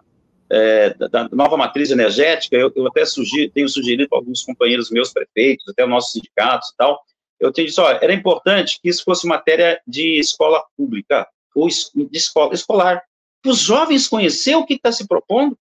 é, 0.50 0.94
da 0.94 1.28
nova 1.32 1.56
matriz 1.56 1.90
energética, 1.90 2.56
eu, 2.56 2.70
eu 2.74 2.86
até 2.86 3.04
sugiro, 3.04 3.50
tenho 3.52 3.68
sugerido 3.68 4.08
para 4.08 4.18
alguns 4.18 4.42
companheiros 4.42 4.90
meus 4.90 5.12
prefeitos, 5.12 5.66
até 5.68 5.84
os 5.84 5.90
nossos 5.90 6.12
sindicatos 6.12 6.70
e 6.70 6.76
tal, 6.76 7.00
eu 7.40 7.52
tenho 7.52 7.68
dito, 7.68 7.80
olha, 7.80 7.98
era 8.02 8.12
importante 8.12 8.78
que 8.82 8.88
isso 8.88 9.04
fosse 9.04 9.26
matéria 9.26 9.80
de 9.86 10.18
escola 10.18 10.62
pública, 10.76 11.26
ou 11.54 11.68
de 11.68 12.08
escola 12.12 12.54
escolar, 12.54 13.02
para 13.42 13.52
os 13.52 13.58
jovens 13.58 14.08
conhecer 14.08 14.54
o 14.56 14.66
que 14.66 14.74
está 14.74 14.92
se 14.92 15.06
propondo, 15.06 15.56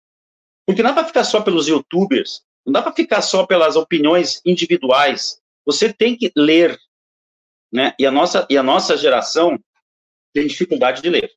porque 0.66 0.82
não 0.82 0.90
dá 0.90 0.94
para 0.94 1.06
ficar 1.06 1.24
só 1.24 1.40
pelos 1.40 1.66
youtubers, 1.66 2.42
não 2.64 2.72
dá 2.72 2.82
para 2.82 2.92
ficar 2.92 3.22
só 3.22 3.46
pelas 3.46 3.76
opiniões 3.76 4.40
individuais, 4.44 5.40
você 5.64 5.92
tem 5.92 6.16
que 6.16 6.32
ler, 6.36 6.78
né, 7.72 7.94
e 7.98 8.06
a 8.06 8.10
nossa, 8.10 8.46
e 8.48 8.56
a 8.56 8.62
nossa 8.62 8.96
geração 8.96 9.58
tem 10.32 10.46
dificuldade 10.46 11.02
de 11.02 11.08
ler. 11.08 11.30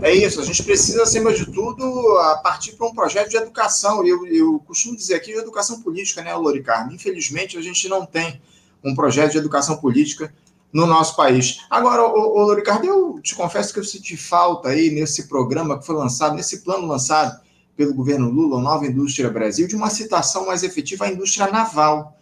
É 0.00 0.12
isso, 0.12 0.40
a 0.40 0.44
gente 0.44 0.62
precisa, 0.62 1.02
acima 1.02 1.32
de 1.32 1.44
tudo, 1.44 2.14
partir 2.42 2.72
para 2.72 2.86
um 2.86 2.94
projeto 2.94 3.28
de 3.28 3.36
educação. 3.36 4.06
Eu, 4.06 4.24
eu 4.26 4.60
costumo 4.60 4.96
dizer 4.96 5.16
aqui 5.16 5.32
de 5.32 5.38
educação 5.38 5.82
política, 5.82 6.22
né, 6.22 6.34
Loricarmo? 6.34 6.92
Infelizmente, 6.92 7.58
a 7.58 7.60
gente 7.60 7.88
não 7.88 8.06
tem 8.06 8.40
um 8.84 8.94
projeto 8.94 9.32
de 9.32 9.38
educação 9.38 9.76
política 9.78 10.32
no 10.72 10.86
nosso 10.86 11.16
país. 11.16 11.64
Agora, 11.68 12.02
Loricardo, 12.02 12.86
eu 12.86 13.20
te 13.20 13.34
confesso 13.34 13.72
que 13.72 13.80
eu 13.80 13.84
senti 13.84 14.16
falta 14.16 14.68
aí 14.68 14.90
nesse 14.90 15.26
programa 15.26 15.78
que 15.78 15.86
foi 15.86 15.96
lançado, 15.96 16.36
nesse 16.36 16.62
plano 16.62 16.86
lançado 16.86 17.40
pelo 17.78 17.94
governo 17.94 18.28
Lula, 18.28 18.60
Nova 18.60 18.84
Indústria 18.84 19.30
Brasil, 19.30 19.68
de 19.68 19.76
uma 19.76 19.88
citação 19.88 20.46
mais 20.46 20.64
efetiva 20.64 21.04
à 21.04 21.12
indústria 21.12 21.46
naval. 21.46 22.18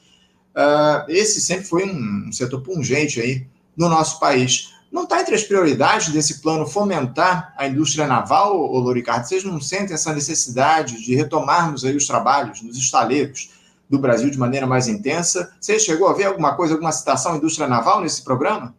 Uh, 0.54 1.10
esse 1.10 1.40
sempre 1.40 1.64
foi 1.64 1.88
um, 1.88 2.30
setor 2.30 2.60
pungente 2.60 3.18
aí 3.22 3.46
no 3.74 3.88
nosso 3.88 4.20
país. 4.20 4.74
Não 4.92 5.04
está 5.04 5.18
entre 5.18 5.34
as 5.34 5.44
prioridades 5.44 6.10
desse 6.10 6.42
plano 6.42 6.66
fomentar 6.66 7.54
a 7.56 7.66
indústria 7.66 8.06
naval, 8.06 8.54
ô 8.54 8.78
Loricardo? 8.78 9.26
Vocês 9.26 9.44
não 9.44 9.58
sentem 9.58 9.94
essa 9.94 10.12
necessidade 10.12 11.02
de 11.02 11.14
retomarmos 11.14 11.86
aí 11.86 11.96
os 11.96 12.06
trabalhos 12.06 12.60
nos 12.60 12.76
estaleiros 12.76 13.50
do 13.88 13.98
Brasil 13.98 14.28
de 14.28 14.38
maneira 14.38 14.66
mais 14.66 14.88
intensa? 14.88 15.56
Você 15.58 15.78
chegou 15.78 16.06
a 16.06 16.12
ver 16.12 16.24
alguma 16.24 16.54
coisa, 16.54 16.74
alguma 16.74 16.92
citação 16.92 17.32
à 17.32 17.36
indústria 17.38 17.66
naval 17.66 18.02
nesse 18.02 18.22
programa? 18.22 18.76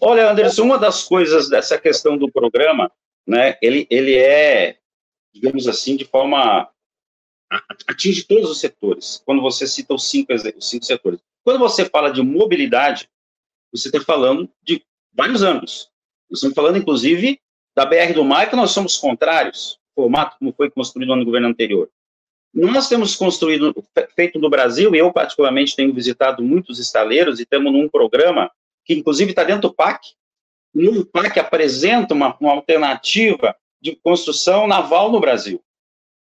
Olha, 0.00 0.30
Anderson, 0.30 0.62
uma 0.62 0.78
das 0.78 1.02
coisas 1.04 1.50
dessa 1.50 1.76
questão 1.76 2.16
do 2.16 2.32
programa, 2.32 2.90
né, 3.26 3.56
ele, 3.60 3.86
ele 3.90 4.16
é, 4.16 4.77
digamos 5.38 5.68
assim, 5.68 5.96
de 5.96 6.04
forma 6.04 6.68
atinge 7.86 8.24
todos 8.24 8.50
os 8.50 8.60
setores. 8.60 9.22
Quando 9.24 9.40
você 9.40 9.66
cita 9.66 9.94
os 9.94 10.08
cinco, 10.08 10.32
os 10.32 10.68
cinco 10.68 10.84
setores. 10.84 11.20
Quando 11.44 11.58
você 11.58 11.84
fala 11.84 12.10
de 12.10 12.20
mobilidade, 12.20 13.08
você 13.72 13.88
está 13.88 14.00
falando 14.00 14.50
de 14.62 14.84
vários 15.12 15.42
âmbitos. 15.42 15.90
Nós 16.28 16.38
estamos 16.38 16.54
falando, 16.54 16.78
inclusive, 16.78 17.40
da 17.74 17.86
BR 17.86 18.12
do 18.14 18.24
Mar, 18.24 18.50
que 18.50 18.56
nós 18.56 18.72
somos 18.72 18.96
contrários, 18.96 19.78
formato 19.94 20.36
como 20.38 20.52
foi 20.52 20.70
construído 20.70 21.14
no 21.14 21.24
governo 21.24 21.48
anterior. 21.48 21.88
Nós 22.52 22.88
temos 22.88 23.14
construído, 23.14 23.74
feito 24.14 24.38
no 24.38 24.50
Brasil, 24.50 24.94
e 24.94 24.98
eu 24.98 25.12
particularmente 25.12 25.76
tenho 25.76 25.94
visitado 25.94 26.42
muitos 26.42 26.78
estaleiros, 26.78 27.40
e 27.40 27.46
temos 27.46 27.72
num 27.72 27.88
programa 27.88 28.50
que, 28.84 28.94
inclusive, 28.94 29.30
está 29.30 29.44
dentro 29.44 29.68
do 29.68 29.74
PAC. 29.74 30.08
No 30.74 31.06
PAC 31.06 31.38
apresenta 31.38 32.14
uma, 32.14 32.36
uma 32.40 32.52
alternativa 32.52 33.54
de 33.80 33.96
construção 33.96 34.66
naval 34.66 35.10
no 35.10 35.20
Brasil. 35.20 35.62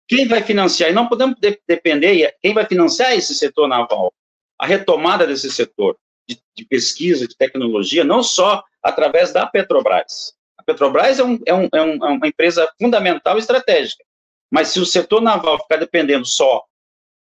Quem 0.09 0.26
vai 0.26 0.42
financiar? 0.42 0.90
E 0.90 0.92
não 0.92 1.09
podemos 1.09 1.37
de, 1.38 1.61
depender, 1.66 2.35
quem 2.42 2.52
vai 2.52 2.66
financiar 2.66 3.12
esse 3.12 3.35
setor 3.35 3.68
naval? 3.68 4.12
A 4.59 4.66
retomada 4.66 5.26
desse 5.26 5.50
setor 5.50 5.97
de, 6.28 6.38
de 6.56 6.64
pesquisa, 6.64 7.26
de 7.26 7.37
tecnologia, 7.37 8.04
não 8.04 8.23
só 8.23 8.62
através 8.82 9.32
da 9.32 9.47
Petrobras. 9.47 10.35
A 10.59 10.62
Petrobras 10.62 11.18
é, 11.18 11.25
um, 11.25 11.38
é, 11.47 11.54
um, 11.54 11.64
é, 11.64 11.78
é 11.78 11.80
uma 11.80 12.26
empresa 12.26 12.71
fundamental 12.80 13.37
e 13.37 13.40
estratégica, 13.40 14.04
mas 14.50 14.68
se 14.68 14.80
o 14.80 14.87
setor 14.87 15.21
naval 15.21 15.59
ficar 15.59 15.76
dependendo 15.76 16.26
só 16.26 16.64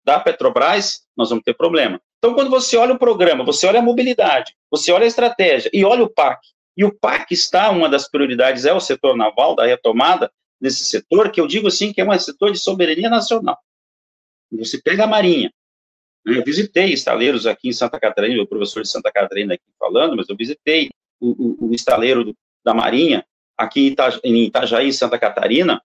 da 0.04 0.18
Petrobras, 0.20 1.02
nós 1.16 1.30
vamos 1.30 1.44
ter 1.44 1.54
problema. 1.54 2.00
Então, 2.18 2.34
quando 2.34 2.50
você 2.50 2.76
olha 2.76 2.94
o 2.94 2.98
programa, 2.98 3.44
você 3.44 3.66
olha 3.66 3.80
a 3.80 3.82
mobilidade, 3.82 4.54
você 4.70 4.90
olha 4.90 5.04
a 5.04 5.08
estratégia 5.08 5.70
e 5.72 5.84
olha 5.84 6.02
o 6.02 6.08
PAC, 6.08 6.40
e 6.78 6.84
o 6.84 6.94
PAC 6.94 7.32
está, 7.32 7.70
uma 7.70 7.88
das 7.88 8.08
prioridades 8.08 8.64
é 8.64 8.72
o 8.72 8.78
setor 8.78 9.16
naval, 9.16 9.56
da 9.56 9.66
retomada 9.66 10.30
desse 10.60 10.84
setor, 10.84 11.32
que 11.32 11.40
eu 11.40 11.48
digo 11.48 11.66
assim 11.66 11.92
que 11.92 12.00
é 12.00 12.08
um 12.08 12.16
setor 12.16 12.52
de 12.52 12.58
soberania 12.58 13.10
nacional. 13.10 13.58
Você 14.52 14.80
pega 14.80 15.02
a 15.02 15.06
Marinha, 15.08 15.52
eu 16.24 16.44
visitei 16.44 16.92
estaleiros 16.92 17.48
aqui 17.48 17.68
em 17.68 17.72
Santa 17.72 17.98
Catarina, 17.98 18.40
o 18.40 18.46
professor 18.46 18.80
de 18.82 18.88
Santa 18.88 19.10
Catarina 19.10 19.54
aqui 19.54 19.64
falando, 19.76 20.16
mas 20.16 20.28
eu 20.28 20.36
visitei 20.36 20.88
o, 21.20 21.64
o, 21.64 21.68
o 21.68 21.74
estaleiro 21.74 22.24
do, 22.24 22.36
da 22.64 22.72
Marinha 22.72 23.26
aqui 23.56 23.92
em 24.22 24.44
Itajaí, 24.44 24.92
Santa 24.92 25.18
Catarina, 25.18 25.82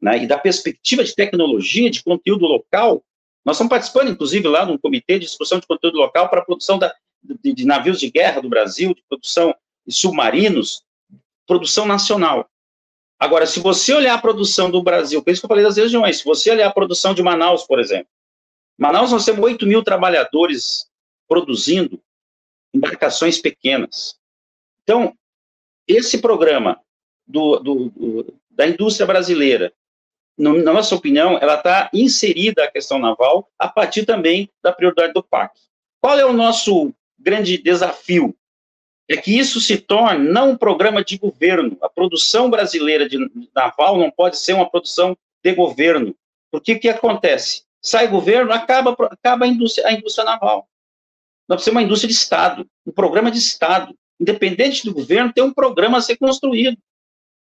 né, 0.00 0.22
e 0.22 0.28
da 0.28 0.38
perspectiva 0.38 1.02
de 1.02 1.12
tecnologia, 1.12 1.90
de 1.90 2.04
conteúdo 2.04 2.46
local, 2.46 3.02
nós 3.44 3.56
estamos 3.56 3.70
participando, 3.70 4.10
inclusive, 4.10 4.46
lá 4.46 4.64
num 4.64 4.78
comitê 4.78 5.14
de 5.18 5.26
discussão 5.26 5.58
de 5.58 5.66
conteúdo 5.66 5.98
local 5.98 6.28
para 6.28 6.40
a 6.40 6.44
produção 6.44 6.78
da, 6.78 6.94
de, 7.42 7.52
de, 7.52 7.66
navios 7.66 7.98
de 7.98 8.10
guerra 8.10 8.40
do 8.40 8.48
Brasil, 8.48 8.94
de 8.94 9.02
produção 9.08 9.52
de 9.86 9.94
submarinos, 9.94 10.82
produção 11.46 11.86
nacional. 11.86 12.48
Agora, 13.18 13.46
se 13.46 13.60
você 13.60 13.94
olhar 13.94 14.14
a 14.14 14.20
produção 14.20 14.70
do 14.70 14.82
Brasil, 14.82 15.22
por 15.22 15.30
isso 15.30 15.40
que 15.40 15.46
eu 15.46 15.48
falei 15.48 15.64
das 15.64 15.76
regiões, 15.76 16.18
se 16.18 16.24
você 16.24 16.50
olhar 16.50 16.68
a 16.68 16.72
produção 16.72 17.14
de 17.14 17.22
Manaus, 17.22 17.64
por 17.64 17.80
exemplo, 17.80 18.08
Manaus 18.76 19.10
nós 19.10 19.24
temos 19.24 19.42
8 19.42 19.66
mil 19.66 19.82
trabalhadores 19.82 20.86
produzindo 21.26 22.00
embarcações 22.74 23.40
pequenas. 23.40 24.18
Então, 24.82 25.16
esse 25.88 26.18
programa 26.18 26.80
do, 27.26 27.58
do, 27.58 27.88
do, 27.90 28.34
da 28.50 28.66
indústria 28.66 29.06
brasileira, 29.06 29.72
no, 30.36 30.62
na 30.62 30.72
nossa 30.72 30.94
opinião, 30.94 31.38
ela 31.38 31.54
está 31.54 31.88
inserida 31.92 32.64
a 32.64 32.70
questão 32.70 32.98
naval 32.98 33.50
a 33.58 33.66
partir 33.66 34.04
também 34.04 34.50
da 34.62 34.72
prioridade 34.72 35.14
do 35.14 35.22
PAC. 35.22 35.58
Qual 36.00 36.18
é 36.18 36.24
o 36.26 36.32
nosso 36.32 36.92
grande 37.18 37.56
desafio? 37.56 38.36
É 39.08 39.16
que 39.16 39.38
isso 39.38 39.60
se 39.60 39.78
torne 39.78 40.28
não 40.28 40.50
um 40.50 40.56
programa 40.56 41.04
de 41.04 41.16
governo. 41.16 41.76
A 41.80 41.88
produção 41.88 42.50
brasileira 42.50 43.08
de 43.08 43.18
naval 43.54 43.98
não 43.98 44.10
pode 44.10 44.38
ser 44.38 44.52
uma 44.52 44.68
produção 44.68 45.16
de 45.42 45.54
governo. 45.54 46.14
Porque 46.50 46.72
o 46.72 46.80
que 46.80 46.88
acontece? 46.88 47.66
sai 47.86 48.08
governo, 48.08 48.52
acaba, 48.52 48.96
acaba 49.10 49.44
a, 49.44 49.48
indústria, 49.48 49.86
a 49.86 49.92
indústria 49.92 50.24
naval. 50.24 50.68
Nós 51.48 51.58
precisamos 51.58 51.80
uma 51.80 51.86
indústria 51.86 52.08
de 52.08 52.14
Estado, 52.14 52.68
um 52.84 52.90
programa 52.90 53.30
de 53.30 53.38
Estado. 53.38 53.96
Independente 54.18 54.84
do 54.84 54.92
governo, 54.92 55.32
tem 55.32 55.44
um 55.44 55.54
programa 55.54 55.98
a 55.98 56.02
ser 56.02 56.16
construído. 56.16 56.76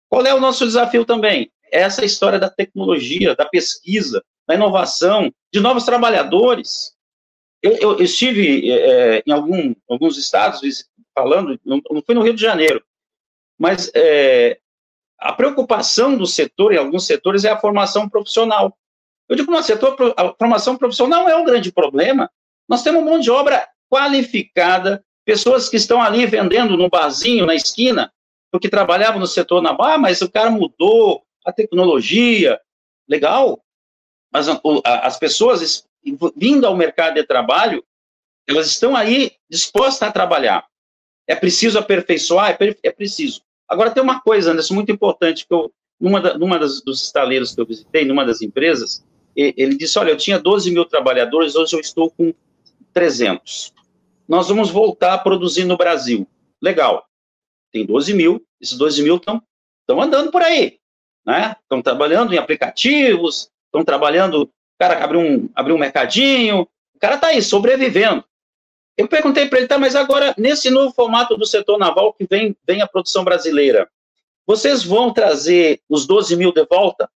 Qual 0.08 0.24
é 0.24 0.34
o 0.36 0.40
nosso 0.40 0.64
desafio 0.64 1.04
também? 1.04 1.52
Essa 1.72 2.06
história 2.06 2.38
da 2.38 2.50
tecnologia, 2.50 3.36
da 3.36 3.46
pesquisa, 3.46 4.24
da 4.48 4.54
inovação, 4.54 5.34
de 5.52 5.60
novos 5.60 5.84
trabalhadores. 5.84 6.94
Eu, 7.64 7.72
eu, 7.78 7.92
eu 7.94 8.04
estive 8.04 8.72
é, 8.72 9.24
em 9.26 9.32
algum, 9.32 9.74
alguns 9.90 10.16
estados 10.16 10.62
falando, 11.16 11.60
não, 11.66 11.82
não 11.90 12.02
fui 12.02 12.14
no 12.14 12.22
Rio 12.22 12.34
de 12.34 12.42
Janeiro, 12.42 12.84
mas 13.58 13.90
é, 13.96 14.60
a 15.18 15.32
preocupação 15.34 16.18
do 16.18 16.28
setor, 16.28 16.74
em 16.74 16.78
alguns 16.78 17.06
setores, 17.06 17.46
é 17.46 17.50
a 17.50 17.60
formação 17.60 18.10
profissional. 18.10 18.78
Eu 19.28 19.36
digo, 19.36 19.52
no 19.52 19.64
setor, 19.64 20.14
a 20.18 20.34
formação 20.34 20.78
profissional 20.78 21.24
não 21.24 21.30
é 21.30 21.36
um 21.36 21.46
grande 21.46 21.72
problema. 21.72 22.30
Nós 22.68 22.84
temos 22.84 23.02
um 23.02 23.06
monte 23.06 23.24
de 23.24 23.32
obra 23.32 23.68
qualificada, 23.90 25.04
pessoas 25.24 25.70
que 25.70 25.78
estão 25.78 26.02
ali 26.02 26.26
vendendo 26.26 26.78
no 26.78 26.90
barzinho, 26.90 27.46
na 27.46 27.56
esquina, 27.56 28.12
porque 28.52 28.70
trabalhavam 28.70 29.20
no 29.20 29.28
setor 29.28 29.62
naval, 29.62 29.88
ah, 29.88 29.98
mas 29.98 30.22
o 30.22 30.30
cara 30.30 30.52
mudou 30.52 31.24
a 31.46 31.52
tecnologia, 31.52 32.60
legal, 33.08 33.64
mas 34.32 34.48
as 34.84 35.18
pessoas 35.18 35.88
vindo 36.36 36.68
ao 36.68 36.76
mercado 36.76 37.16
de 37.16 37.24
trabalho, 37.24 37.84
elas 38.48 38.68
estão 38.68 38.96
aí 38.96 39.32
dispostas 39.50 40.08
a 40.08 40.12
trabalhar. 40.12 40.66
É 41.28 41.36
preciso 41.36 41.80
aperfeiçoar? 41.80 42.58
É, 42.60 42.76
é 42.84 42.92
preciso. 42.92 43.42
Agora, 43.68 43.92
tem 43.92 44.04
uma 44.04 44.22
coisa, 44.22 44.52
Anderson, 44.52 44.76
muito 44.76 44.92
importante, 44.92 45.48
que 45.48 45.54
eu, 45.54 45.72
numa, 46.00 46.22
da, 46.22 46.38
numa 46.38 46.60
das, 46.60 46.82
dos 46.82 47.04
estaleiros 47.04 47.54
que 47.54 47.62
eu 47.62 47.66
visitei, 47.66 48.06
numa 48.06 48.26
das 48.26 48.42
empresas, 48.42 49.04
ele 49.36 49.76
disse: 49.76 49.98
Olha, 50.00 50.12
eu 50.12 50.18
tinha 50.18 50.40
12 50.40 50.72
mil 50.72 50.86
trabalhadores, 50.86 51.56
hoje 51.56 51.76
eu 51.76 51.80
estou 51.80 52.10
com 52.12 52.34
300. 52.94 53.74
Nós 54.28 54.48
vamos 54.48 54.70
voltar 54.70 55.14
a 55.14 55.18
produzir 55.18 55.66
no 55.66 55.78
Brasil. 55.78 56.28
Legal. 56.62 57.06
Tem 57.72 57.86
12 57.86 58.14
mil, 58.14 58.44
esses 58.62 58.78
12 58.78 59.04
mil 59.04 59.18
estão 59.18 59.42
andando 60.02 60.32
por 60.32 60.42
aí. 60.42 60.80
Né? 61.26 61.56
Estão 61.62 61.82
trabalhando 61.82 62.34
em 62.34 62.38
aplicativos, 62.38 63.50
estão 63.66 63.84
trabalhando. 63.84 64.44
O 64.44 64.50
cara 64.80 65.04
abriu 65.04 65.20
um, 65.20 65.50
abriu 65.54 65.76
um 65.76 65.80
mercadinho, 65.80 66.62
o 66.62 67.00
cara 67.00 67.16
está 67.16 67.28
aí, 67.28 67.42
sobrevivendo. 67.42 68.24
Eu 68.98 69.08
perguntei 69.08 69.48
para 69.48 69.60
ele, 69.60 69.68
tá, 69.68 69.78
mas 69.78 69.96
agora, 69.96 70.34
nesse 70.38 70.70
novo 70.70 70.94
formato 70.94 71.36
do 71.36 71.46
setor 71.46 71.78
naval 71.78 72.14
que 72.14 72.26
vem, 72.26 72.56
vem 72.66 72.82
a 72.82 72.88
produção 72.88 73.24
brasileira, 73.24 73.90
vocês 74.48 74.84
vão 74.84 75.12
trazer 75.12 75.82
os 75.90 76.06
12 76.06 76.36
mil 76.36 76.54
de 76.54 76.66
volta? 76.66 77.10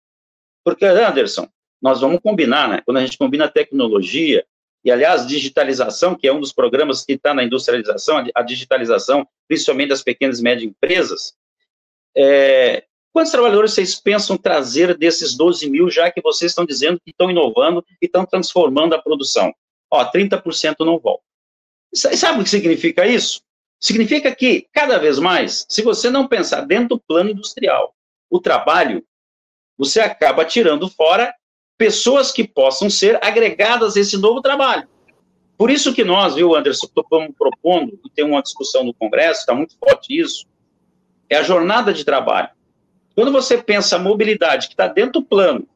Porque, 0.63 0.85
Anderson, 0.85 1.47
nós 1.81 2.01
vamos 2.01 2.19
combinar, 2.21 2.67
né? 2.67 2.81
Quando 2.83 2.97
a 2.97 3.05
gente 3.05 3.17
combina 3.17 3.47
tecnologia, 3.47 4.45
e, 4.83 4.91
aliás, 4.91 5.27
digitalização, 5.27 6.15
que 6.15 6.27
é 6.27 6.33
um 6.33 6.39
dos 6.39 6.53
programas 6.53 7.03
que 7.03 7.13
está 7.13 7.33
na 7.33 7.43
industrialização, 7.43 8.25
a 8.33 8.41
digitalização, 8.41 9.27
principalmente 9.47 9.89
das 9.89 10.01
pequenas 10.01 10.39
e 10.39 10.43
médias 10.43 10.69
empresas, 10.69 11.33
é, 12.15 12.85
quantos 13.11 13.31
trabalhadores 13.31 13.73
vocês 13.73 13.95
pensam 13.95 14.37
trazer 14.37 14.97
desses 14.97 15.35
12 15.35 15.69
mil, 15.69 15.89
já 15.89 16.09
que 16.09 16.21
vocês 16.21 16.51
estão 16.51 16.65
dizendo 16.65 16.99
que 16.99 17.11
estão 17.11 17.29
inovando 17.29 17.83
e 18.01 18.05
estão 18.05 18.25
transformando 18.25 18.95
a 18.95 19.01
produção? 19.01 19.53
Ó, 19.91 20.03
30% 20.05 20.75
não 20.79 20.97
volta. 20.97 21.26
Sabe 21.93 22.41
o 22.41 22.43
que 22.43 22.49
significa 22.49 23.05
isso? 23.07 23.41
Significa 23.79 24.35
que, 24.35 24.67
cada 24.73 24.97
vez 24.97 25.19
mais, 25.19 25.65
se 25.69 25.81
você 25.81 26.09
não 26.09 26.27
pensar 26.27 26.61
dentro 26.61 26.89
do 26.89 26.99
plano 26.99 27.29
industrial, 27.29 27.93
o 28.29 28.39
trabalho, 28.39 29.03
você 29.77 29.99
acaba 29.99 30.43
tirando 30.43 30.89
fora 30.89 31.33
pessoas 31.77 32.31
que 32.31 32.47
possam 32.47 32.89
ser 32.89 33.23
agregadas 33.23 33.95
a 33.95 33.99
esse 33.99 34.17
novo 34.17 34.41
trabalho. 34.41 34.87
Por 35.57 35.69
isso 35.69 35.93
que 35.93 36.03
nós, 36.03 36.35
viu, 36.35 36.55
Anderson, 36.55 36.87
estamos 36.87 37.35
propondo, 37.37 37.99
e 38.03 38.09
tem 38.09 38.25
uma 38.25 38.41
discussão 38.41 38.83
no 38.83 38.93
Congresso, 38.93 39.41
está 39.41 39.53
muito 39.53 39.77
forte 39.77 40.19
isso, 40.19 40.45
é 41.29 41.37
a 41.37 41.43
jornada 41.43 41.93
de 41.93 42.03
trabalho. 42.03 42.49
Quando 43.15 43.31
você 43.31 43.57
pensa 43.57 43.95
a 43.95 43.99
mobilidade, 43.99 44.67
que 44.67 44.73
está 44.73 44.87
dentro 44.87 45.21
do 45.21 45.23
plano, 45.23 45.67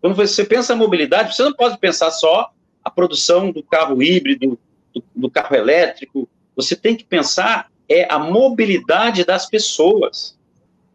quando 0.00 0.14
você 0.14 0.44
pensa 0.44 0.72
a 0.72 0.76
mobilidade, 0.76 1.34
você 1.34 1.42
não 1.42 1.52
pode 1.52 1.78
pensar 1.78 2.10
só 2.10 2.50
a 2.82 2.90
produção 2.90 3.50
do 3.50 3.62
carro 3.62 4.02
híbrido, 4.02 4.58
do, 4.94 5.02
do 5.14 5.30
carro 5.30 5.56
elétrico, 5.56 6.28
você 6.56 6.76
tem 6.76 6.96
que 6.96 7.04
pensar 7.04 7.70
é 7.90 8.06
a 8.08 8.18
mobilidade 8.18 9.24
das 9.24 9.46
pessoas. 9.46 10.38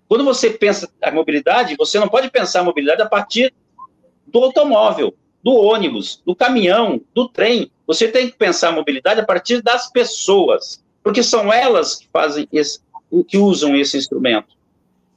Quando 0.07 0.23
você 0.23 0.51
pensa 0.51 0.89
a 1.01 1.11
mobilidade, 1.11 1.75
você 1.77 1.99
não 1.99 2.07
pode 2.07 2.31
pensar 2.31 2.61
a 2.61 2.63
mobilidade 2.63 3.01
a 3.01 3.05
partir 3.05 3.53
do 4.25 4.39
automóvel, 4.39 5.13
do 5.43 5.53
ônibus, 5.53 6.21
do 6.25 6.33
caminhão, 6.33 7.01
do 7.13 7.27
trem. 7.27 7.69
Você 7.85 8.07
tem 8.07 8.29
que 8.29 8.37
pensar 8.37 8.69
a 8.69 8.71
mobilidade 8.71 9.19
a 9.19 9.25
partir 9.25 9.61
das 9.61 9.91
pessoas, 9.91 10.83
porque 11.03 11.21
são 11.21 11.51
elas 11.51 11.95
que 11.95 12.07
fazem 12.11 12.47
esse, 12.51 12.79
que 13.27 13.37
usam 13.37 13.75
esse 13.75 13.97
instrumento. 13.97 14.55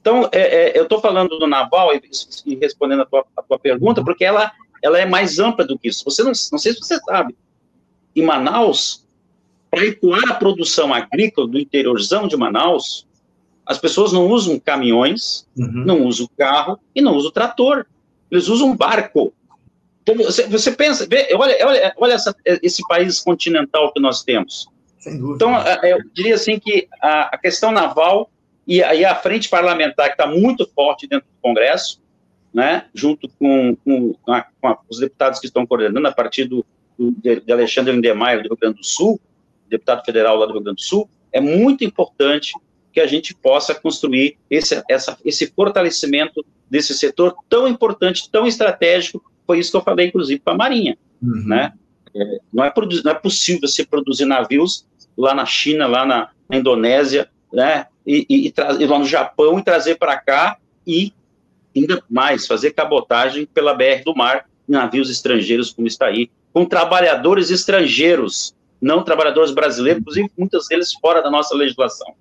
Então, 0.01 0.29
é, 0.31 0.39
é, 0.71 0.77
eu 0.77 0.83
estou 0.83 0.99
falando 0.99 1.37
do 1.39 1.47
naval 1.47 1.93
e, 1.93 2.01
e 2.45 2.55
respondendo 2.55 3.03
a 3.03 3.05
tua, 3.05 3.25
a 3.37 3.41
tua, 3.41 3.59
pergunta, 3.59 4.03
porque 4.03 4.25
ela, 4.25 4.51
ela 4.81 4.99
é 4.99 5.05
mais 5.05 5.39
ampla 5.39 5.65
do 5.65 5.77
que 5.77 5.87
isso. 5.87 6.03
Você 6.05 6.23
não, 6.23 6.31
não 6.51 6.59
sei 6.59 6.73
se 6.73 6.79
você 6.79 6.97
sabe, 6.99 7.35
em 8.19 8.25
Manaus, 8.25 9.05
para 9.69 9.85
ecoar 9.85 10.31
a 10.31 10.35
produção 10.35 10.93
agrícola 10.93 11.47
do 11.47 11.59
interiorzão 11.59 12.27
de 12.27 12.35
Manaus, 12.35 13.07
as 13.65 13.77
pessoas 13.77 14.11
não 14.11 14.27
usam 14.27 14.59
caminhões, 14.59 15.47
uhum. 15.55 15.85
não 15.85 16.05
usam 16.05 16.27
carro 16.37 16.79
e 16.95 17.01
não 17.01 17.15
usam 17.15 17.31
trator. 17.31 17.85
Eles 18.31 18.47
usam 18.47 18.75
barco. 18.75 19.31
Então, 20.01 20.15
você, 20.15 20.47
você 20.47 20.71
pensa, 20.71 21.05
vê, 21.07 21.29
olha, 21.35 21.55
olha, 21.67 21.93
olha 21.97 22.13
essa, 22.13 22.35
esse 22.43 22.81
país 22.87 23.19
continental 23.19 23.93
que 23.93 23.99
nós 23.99 24.23
temos. 24.23 24.67
Então, 25.05 25.53
eu 25.83 25.99
diria 26.13 26.33
assim 26.33 26.59
que 26.59 26.87
a, 26.99 27.35
a 27.35 27.37
questão 27.37 27.71
naval 27.71 28.29
e, 28.67 28.79
e, 28.79 29.05
a 29.05 29.15
frente 29.15 29.47
parlamentar, 29.47 30.07
que 30.07 30.13
está 30.13 30.27
muito 30.27 30.67
forte 30.75 31.07
dentro 31.07 31.27
do 31.27 31.41
Congresso, 31.41 32.01
né, 32.53 32.85
junto 32.93 33.29
com, 33.39 33.75
com, 33.83 34.15
a, 34.27 34.41
com 34.41 34.77
os 34.89 34.99
deputados 34.99 35.39
que 35.39 35.45
estão 35.45 35.65
coordenando, 35.65 36.07
a 36.07 36.11
partir 36.11 36.45
do, 36.45 36.65
de 36.99 37.51
Alexandre 37.51 37.93
Lindemeyer, 37.93 38.43
do 38.43 38.49
Rio 38.49 38.57
Grande 38.59 38.77
do 38.77 38.85
Sul, 38.85 39.19
deputado 39.69 40.03
federal 40.03 40.37
lá 40.37 40.45
do 40.45 40.53
Rio 40.53 40.61
Grande 40.61 40.77
do 40.77 40.81
Sul, 40.81 41.09
é 41.31 41.39
muito 41.39 41.83
importante 41.83 42.53
que 42.91 42.99
a 42.99 43.07
gente 43.07 43.35
possa 43.35 43.73
construir 43.73 44.37
esse, 44.49 44.83
essa, 44.89 45.17
esse 45.23 45.47
fortalecimento 45.47 46.45
desse 46.69 46.93
setor 46.93 47.35
tão 47.47 47.67
importante, 47.67 48.29
tão 48.29 48.47
estratégico, 48.47 49.23
foi 49.45 49.59
isso 49.59 49.71
que 49.71 49.77
eu 49.77 49.81
falei, 49.81 50.07
inclusive, 50.07 50.39
para 50.39 50.53
a 50.53 50.57
Marinha, 50.57 50.97
uhum. 51.21 51.47
né? 51.47 51.73
É, 52.15 52.39
não, 52.51 52.63
é 52.63 52.73
não 53.03 53.11
é 53.11 53.15
possível 53.15 53.67
você 53.67 53.85
produzir 53.85 54.25
navios 54.25 54.85
lá 55.17 55.33
na 55.33 55.45
China, 55.45 55.87
lá 55.87 56.05
na, 56.05 56.29
na 56.47 56.57
Indonésia, 56.57 57.29
né? 57.53 57.87
E, 58.05 58.25
e, 58.29 58.47
e, 58.47 58.53
e, 58.79 58.85
lá 58.85 58.99
no 58.99 59.05
Japão 59.05 59.59
e 59.59 59.63
trazer 59.63 59.95
para 59.95 60.17
cá 60.17 60.57
e 60.85 61.13
ainda 61.75 62.03
mais 62.09 62.47
fazer 62.47 62.71
cabotagem 62.71 63.45
pela 63.45 63.73
BR 63.73 64.03
do 64.03 64.15
mar, 64.15 64.49
navios 64.67 65.09
estrangeiros 65.09 65.71
como 65.71 65.87
está 65.87 66.07
aí, 66.07 66.29
com 66.53 66.65
trabalhadores 66.65 67.49
estrangeiros, 67.49 68.53
não 68.81 69.03
trabalhadores 69.03 69.51
brasileiros, 69.51 70.01
inclusive 70.01 70.31
muitos 70.37 70.67
deles 70.67 70.93
fora 70.93 71.21
da 71.21 71.29
nossa 71.29 71.55
legislação. 71.55 72.13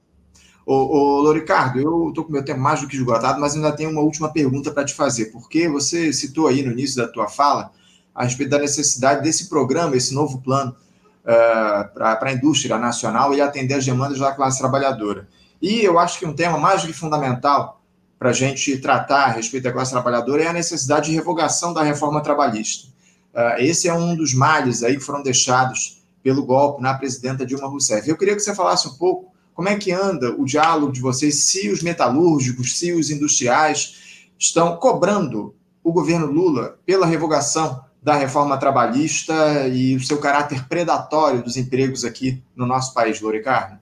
Ô, 0.66 0.74
ô 0.74 1.20
Loricardo, 1.22 1.80
eu 1.80 2.08
estou 2.10 2.24
com 2.24 2.32
meu 2.32 2.44
tempo 2.44 2.60
mais 2.60 2.80
do 2.80 2.88
que 2.88 2.96
esgotado, 2.96 3.40
mas 3.40 3.54
ainda 3.54 3.72
tenho 3.72 3.90
uma 3.90 4.02
última 4.02 4.30
pergunta 4.30 4.70
para 4.70 4.84
te 4.84 4.92
fazer, 4.92 5.26
porque 5.26 5.66
você 5.68 6.12
citou 6.12 6.46
aí 6.46 6.62
no 6.62 6.72
início 6.72 6.98
da 6.98 7.08
tua 7.08 7.26
fala 7.26 7.70
a 8.14 8.24
respeito 8.24 8.50
da 8.50 8.58
necessidade 8.58 9.22
desse 9.22 9.48
programa, 9.48 9.96
esse 9.96 10.14
novo 10.14 10.42
plano 10.42 10.76
uh, 11.22 11.94
para 11.94 12.30
a 12.30 12.32
indústria 12.32 12.76
nacional 12.76 13.32
e 13.32 13.40
atender 13.40 13.74
as 13.74 13.86
demandas 13.86 14.18
da 14.18 14.32
classe 14.32 14.58
trabalhadora. 14.58 15.26
E 15.62 15.80
eu 15.80 15.98
acho 15.98 16.18
que 16.18 16.26
um 16.26 16.34
tema 16.34 16.58
mais 16.58 16.82
do 16.82 16.88
que 16.88 16.92
fundamental 16.92 17.80
para 18.18 18.30
a 18.30 18.32
gente 18.34 18.76
tratar 18.78 19.24
a 19.24 19.28
respeito 19.28 19.64
da 19.64 19.72
classe 19.72 19.92
trabalhadora 19.92 20.42
é 20.42 20.48
a 20.48 20.52
necessidade 20.52 21.08
de 21.08 21.16
revogação 21.16 21.72
da 21.72 21.82
reforma 21.82 22.20
trabalhista. 22.20 22.88
Uh, 23.34 23.60
esse 23.60 23.88
é 23.88 23.94
um 23.94 24.16
dos 24.16 24.34
males 24.34 24.82
aí 24.82 24.96
que 24.96 25.02
foram 25.02 25.22
deixados 25.22 26.02
pelo 26.22 26.44
golpe 26.44 26.82
na 26.82 26.94
presidenta 26.94 27.46
Dilma 27.46 27.68
Rousseff. 27.68 28.08
Eu 28.08 28.16
queria 28.16 28.34
que 28.34 28.40
você 28.40 28.54
falasse 28.54 28.88
um 28.88 28.94
pouco 28.94 29.32
como 29.54 29.68
é 29.68 29.76
que 29.76 29.92
anda 29.92 30.32
o 30.32 30.44
diálogo 30.44 30.92
de 30.92 31.00
vocês 31.00 31.40
se 31.44 31.68
os 31.68 31.82
metalúrgicos, 31.82 32.78
se 32.78 32.92
os 32.92 33.10
industriais 33.10 34.28
estão 34.38 34.76
cobrando 34.76 35.54
o 35.82 35.92
governo 35.92 36.26
Lula 36.26 36.78
pela 36.86 37.06
revogação 37.06 37.84
da 38.00 38.14
reforma 38.14 38.56
trabalhista 38.56 39.66
e 39.68 39.96
o 39.96 40.00
seu 40.00 40.20
caráter 40.20 40.66
predatório 40.68 41.42
dos 41.42 41.56
empregos 41.56 42.04
aqui 42.04 42.42
no 42.54 42.66
nosso 42.66 42.94
país, 42.94 43.20
Loricardo? 43.20 43.80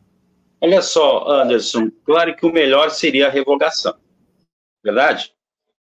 Olha 0.60 0.80
só, 0.80 1.28
Anderson, 1.30 1.90
claro 2.04 2.34
que 2.34 2.46
o 2.46 2.52
melhor 2.52 2.90
seria 2.90 3.28
a 3.28 3.30
revogação, 3.30 3.94
verdade? 4.82 5.32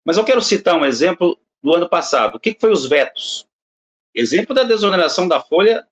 Mas 0.04 0.18
eu 0.18 0.24
quero 0.24 0.42
citar 0.42 0.76
um 0.76 0.84
exemplo 0.84 1.38
do 1.62 1.74
ano 1.74 1.88
passado. 1.88 2.36
O 2.36 2.40
que 2.40 2.56
foi 2.60 2.70
os 2.70 2.86
vetos? 2.86 3.47
Exemplo 4.14 4.54
da 4.54 4.62
desoneração 4.62 5.28
da 5.28 5.40
folha 5.40 5.86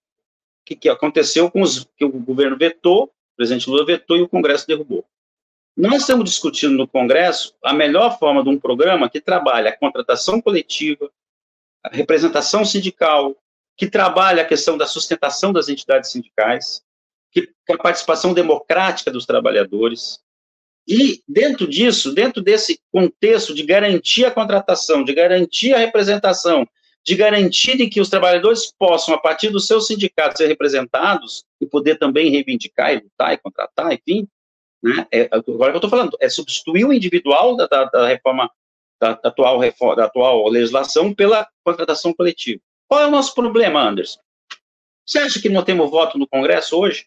que, 0.65 0.75
que 0.75 0.89
aconteceu 0.89 1.51
com 1.51 1.63
os 1.63 1.85
que 1.97 2.05
o 2.05 2.11
governo 2.11 2.57
vetou 2.57 3.13
o 3.37 3.37
presidente 3.37 3.69
Lula 3.69 3.85
vetou 3.85 4.17
e 4.17 4.23
o 4.23 4.29
Congresso 4.29 4.67
derrubou. 4.67 5.05
Nós 5.77 6.01
estamos 6.01 6.25
discutindo 6.25 6.75
no 6.75 6.89
Congresso 6.89 7.55
a 7.63 7.75
melhor 7.75 8.19
forma 8.19 8.43
de 8.43 8.49
um 8.49 8.59
programa 8.59 9.11
que 9.11 9.21
trabalha 9.21 9.69
a 9.69 9.77
contratação 9.77 10.41
coletiva, 10.41 11.11
a 11.85 11.95
representação 11.95 12.65
sindical, 12.65 13.37
que 13.77 13.91
trabalha 13.91 14.43
a 14.43 14.47
questão 14.47 14.79
da 14.79 14.87
sustentação 14.87 15.53
das 15.53 15.69
entidades 15.69 16.11
sindicais, 16.11 16.83
que 17.31 17.53
a 17.69 17.77
participação 17.77 18.33
democrática 18.33 19.11
dos 19.11 19.27
trabalhadores. 19.27 20.19
E 20.89 21.23
dentro 21.29 21.69
disso, 21.69 22.15
dentro 22.15 22.43
desse 22.43 22.81
contexto 22.91 23.55
de 23.55 23.65
garantir 23.65 24.25
a 24.25 24.31
contratação, 24.31 25.05
de 25.05 25.13
garantir 25.13 25.75
a 25.75 25.79
representação, 25.79 26.67
de 27.07 27.15
garantir 27.15 27.89
que 27.89 28.01
os 28.01 28.09
trabalhadores 28.09 28.73
possam, 28.77 29.15
a 29.15 29.19
partir 29.19 29.49
dos 29.49 29.69
seus 29.69 29.87
sindicatos, 29.87 30.39
ser 30.39 30.49
representados 30.49 31.45
e 31.61 31.67
poder 31.67 31.99
também 31.99 32.31
reivindicar 32.31 32.93
e 32.93 32.97
lutar 32.97 33.33
e 33.33 33.39
contratar, 33.39 33.93
enfim. 33.93 34.27
Né? 34.83 35.07
É, 35.13 35.29
agora 35.31 35.71
que 35.71 35.77
eu 35.77 35.77
estou 35.77 35.91
falando, 35.91 36.17
é 36.21 36.29
substituir 36.29 36.85
o 36.85 36.93
individual 36.93 37.57
da, 37.57 37.69
da, 37.69 37.85
da 37.85 38.09
reforma, 38.09 38.51
da, 39.01 39.13
da, 39.13 39.29
atual 39.29 39.61
reforma, 39.61 39.95
da 39.95 40.07
atual 40.07 40.49
legislação 40.49 41.15
pela 41.15 41.47
contratação 41.65 42.13
coletiva. 42.13 42.61
Qual 42.89 43.01
é 43.01 43.07
o 43.07 43.11
nosso 43.11 43.35
problema, 43.37 43.89
Anderson? 43.89 44.19
Você 45.07 45.21
acha 45.21 45.41
que 45.41 45.49
não 45.49 45.63
temos 45.63 45.89
voto 45.89 46.19
no 46.19 46.27
Congresso 46.27 46.77
hoje? 46.77 47.07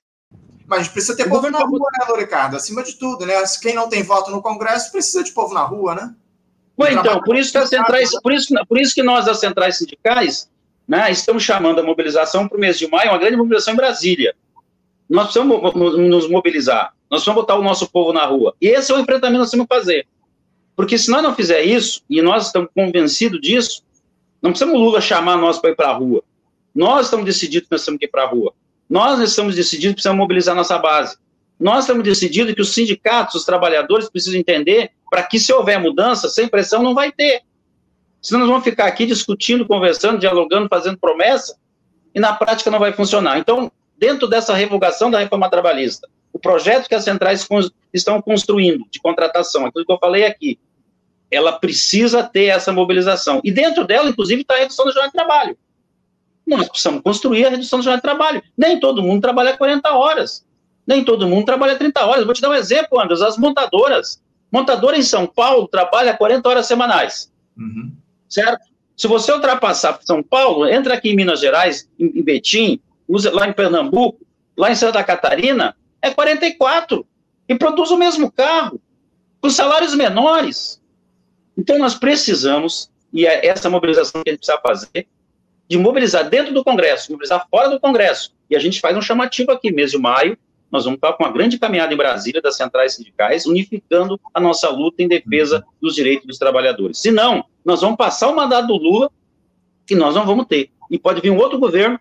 Mas 0.65 0.88
precisa 0.88 1.17
ter 1.17 1.27
o 1.27 1.29
povo 1.29 1.51
na 1.51 1.59
rua, 1.59 1.89
né, 1.91 2.15
Ricardo? 2.15 2.55
Acima 2.55 2.83
de 2.83 2.93
tudo, 2.93 3.25
né? 3.25 3.33
Quem 3.62 3.75
não 3.75 3.89
tem 3.89 4.01
voto 4.01 4.31
no 4.31 4.41
Congresso 4.41 4.91
precisa 4.93 5.23
de 5.23 5.31
povo 5.33 5.53
na 5.53 5.63
rua, 5.63 5.95
né? 5.95 6.15
Então, 6.88 7.22
por 7.22 7.36
isso 7.36 7.52
que 7.52 7.58
as 7.58 7.70
centrais, 7.70 8.10
por 8.22 8.32
isso, 8.32 8.54
por 8.68 8.80
isso 8.80 8.96
que 8.96 9.04
nós, 9.04 9.28
as 9.28 9.39
centrais 9.39 9.78
sindicais, 9.78 10.50
né, 10.88 11.12
estamos 11.12 11.44
chamando 11.44 11.80
a 11.80 11.84
mobilização 11.84 12.48
para 12.48 12.58
o 12.58 12.60
mês 12.60 12.80
de 12.80 12.88
maio, 12.88 13.12
uma 13.12 13.18
grande 13.18 13.36
mobilização 13.36 13.74
em 13.74 13.78
Brasília. 13.78 14.36
Nós 15.10 15.26
precisamos 15.26 15.74
nos 15.74 16.30
mobilizar, 16.30 16.94
nós 17.10 17.22
precisamos 17.22 17.42
botar 17.42 17.56
o 17.56 17.63
nosso 17.63 17.89
povo 17.89 18.13
na 18.13 18.26
rua. 18.26 18.56
E 18.62 18.68
esse 18.68 18.92
é 18.92 18.96
o 18.96 19.00
enfrentamento 19.00 19.34
que 19.34 19.39
nós 19.39 19.52
temos 19.52 19.68
que 19.68 19.76
fazer. 19.76 20.08
Porque 20.76 20.98
se 20.98 21.12
nós 21.12 21.22
não 21.22 21.36
fizer 21.36 21.62
isso, 21.63 22.02
e 22.10 22.22
nós 22.22 22.48
estamos 22.48 22.70
convencidos 22.74 23.42
disso, 23.42 23.84
não 24.42 24.52
precisamos 24.52 24.80
Lula 24.80 25.02
chamar 25.02 25.38
nós 25.38 25.60
para 25.60 25.72
ir 25.72 25.76
para 25.76 25.89
a 25.89 25.94
rua. 25.94 26.24
Nós 26.74 27.08
estamos 27.08 27.26
decididos 27.26 27.68
que 27.68 27.76
nós 27.76 27.84
temos 27.84 28.00
que 28.00 28.06
ir 28.06 28.10
para 28.10 28.24
a 28.24 28.28
rua. 28.28 28.54
Nós 28.89 29.20
estamos 29.20 29.56
decididos 29.56 29.89
que 29.89 29.96
precisamos 29.96 30.20
mobilizar 30.20 30.56
nossa 30.56 30.78
base. 30.78 31.18
Nós 31.60 31.84
estamos 31.84 32.04
decididos 32.04 32.54
que 32.54 32.62
os 32.62 32.74
sindicatos, 32.74 33.36
os 33.36 33.45
trabalhadores 33.45 34.10
precisam 34.10 34.39
entender 34.39 34.91
para 35.10 35.24
que, 35.24 35.39
se 35.39 35.52
houver 35.52 35.80
mudança, 35.80 36.30
sem 36.30 36.48
pressão 36.48 36.82
não 36.82 36.93
vai 36.93 37.12
ter. 37.12 37.41
Senão 38.22 38.41
nós 38.41 38.50
vamos 38.50 38.63
ficar 38.63 38.86
aqui 38.86 39.06
discutindo, 39.06 39.67
conversando, 39.67 40.19
dialogando, 40.19 40.69
fazendo 40.69 40.98
promessa, 40.98 41.58
e 42.13 42.19
na 42.19 42.34
prática 42.34 42.72
não 42.72 42.80
vai 42.80 42.93
funcionar. 42.93 43.38
Então, 43.38 43.72
dentro 43.98 44.28
dessa 44.28 44.54
revogação 44.54 45.12
da 45.12 45.19
reforma 45.19 45.50
trabalhista, 45.50 46.08
o 46.32 46.39
projeto 46.39 46.88
que 46.88 46.95
as 46.95 47.04
centrais 47.04 47.48
estão 47.93 48.22
construindo 48.22 48.86
de 48.89 49.00
contratação, 49.00 49.65
aquilo 49.65 49.86
que 49.86 49.91
eu 49.91 50.00
falei 50.00 50.26
aqui, 50.26 50.60
ela 51.32 51.52
precisa 51.52 52.24
ter 52.24 52.45
essa 52.45 52.72
mobilização. 52.72 53.41
E 53.43 53.52
dentro 53.52 53.86
dela, 53.86 54.10
inclusive, 54.10 54.41
está 54.41 54.56
a 54.56 54.60
redução 54.60 54.86
da 54.86 54.91
jornada 54.91 55.12
de 55.12 55.17
trabalho. 55.17 55.58
Nós 56.48 56.67
precisamos 56.67 57.02
construir 57.02 57.45
a 57.45 57.50
redução 57.50 57.80
da 57.80 57.84
jornada 57.84 58.02
de 58.02 58.04
trabalho. 58.04 58.43
Nem 58.58 58.80
todo 58.80 59.04
mundo 59.04 59.22
trabalha 59.22 59.56
40 59.56 59.91
horas. 59.91 60.45
Nem 60.89 61.06
todo 61.06 61.28
mundo 61.28 61.45
trabalha 61.45 61.75
30 61.75 62.04
horas. 62.04 62.25
Vou 62.25 62.34
te 62.34 62.41
dar 62.41 62.49
um 62.49 62.56
exemplo, 62.56 62.99
Anderson. 62.99 63.28
As 63.28 63.38
montadoras. 63.38 64.19
Montadora 64.52 64.97
em 64.97 65.04
São 65.04 65.28
Paulo 65.28 65.67
trabalha 65.67 66.17
40 66.17 66.49
horas 66.49 66.65
semanais. 66.65 67.32
Uhum. 67.56 67.91
Certo? 68.28 68.67
Se 68.97 69.08
você 69.08 69.32
ultrapassar 69.32 69.99
São 70.02 70.23
Paulo, 70.23 70.67
entra 70.67 70.95
aqui 70.95 71.12
em 71.12 71.15
Minas 71.15 71.41
Gerais, 71.41 71.88
em 71.99 72.23
Betim, 72.23 72.82
lá 73.32 73.47
em 73.47 73.54
Pernambuco, 73.54 74.25
lá 74.58 74.71
em 74.71 74.75
Santa 74.75 75.04
Catarina, 75.04 75.78
é 76.02 76.10
44. 76.10 77.06
E 77.47 77.54
produz 77.54 77.91
o 77.91 77.97
mesmo 77.97 78.32
carro, 78.32 78.82
com 79.39 79.49
salários 79.52 79.93
menores. 79.93 80.82
Então, 81.56 81.78
nós 81.78 81.93
precisamos, 81.93 82.89
e 83.13 83.28
é 83.28 83.45
essa 83.45 83.69
mobilização 83.69 84.23
que 84.23 84.32
a 84.32 84.34
gente 84.34 84.39
precisa 84.39 84.60
fazer, 84.60 85.08
de 85.67 85.78
mobilizar 85.78 86.28
dentro 86.28 86.52
do 86.52 86.63
Congresso, 86.63 87.12
mobilizar 87.12 87.47
fora 87.47 87.69
do 87.69 87.80
Congresso. 87.80 88.34
E 88.49 88.56
a 88.56 88.60
gente 88.60 88.80
faz 88.80 88.97
um 88.97 89.02
chamativo 89.04 89.52
aqui, 89.52 89.71
mês 89.71 89.91
de 89.91 89.99
maio, 89.99 90.36
nós 90.71 90.86
vamos 90.86 90.97
estar 90.97 91.13
com 91.13 91.23
uma 91.23 91.32
grande 91.32 91.58
caminhada 91.58 91.93
em 91.93 91.97
Brasília 91.97 92.41
das 92.41 92.55
centrais 92.55 92.95
sindicais, 92.95 93.45
unificando 93.45 94.19
a 94.34 94.39
nossa 94.39 94.69
luta 94.69 95.01
em 95.01 95.08
defesa 95.08 95.65
dos 95.82 95.95
direitos 95.95 96.27
dos 96.27 96.38
trabalhadores. 96.38 96.99
Se 96.99 97.12
não, 97.12 97.43
nós 97.65 97.82
vamos 97.82 97.97
passar 97.97 98.29
o 98.29 98.36
mandato 98.36 98.67
do 98.67 98.75
Lula 98.75 99.12
e 99.89 99.95
nós 99.95 100.15
não 100.15 100.25
vamos 100.25 100.45
ter. 100.45 100.69
E 100.89 100.99
pode 100.99 101.21
vir 101.21 101.32
um 101.32 101.38
outro 101.38 101.60
governo, 101.60 101.99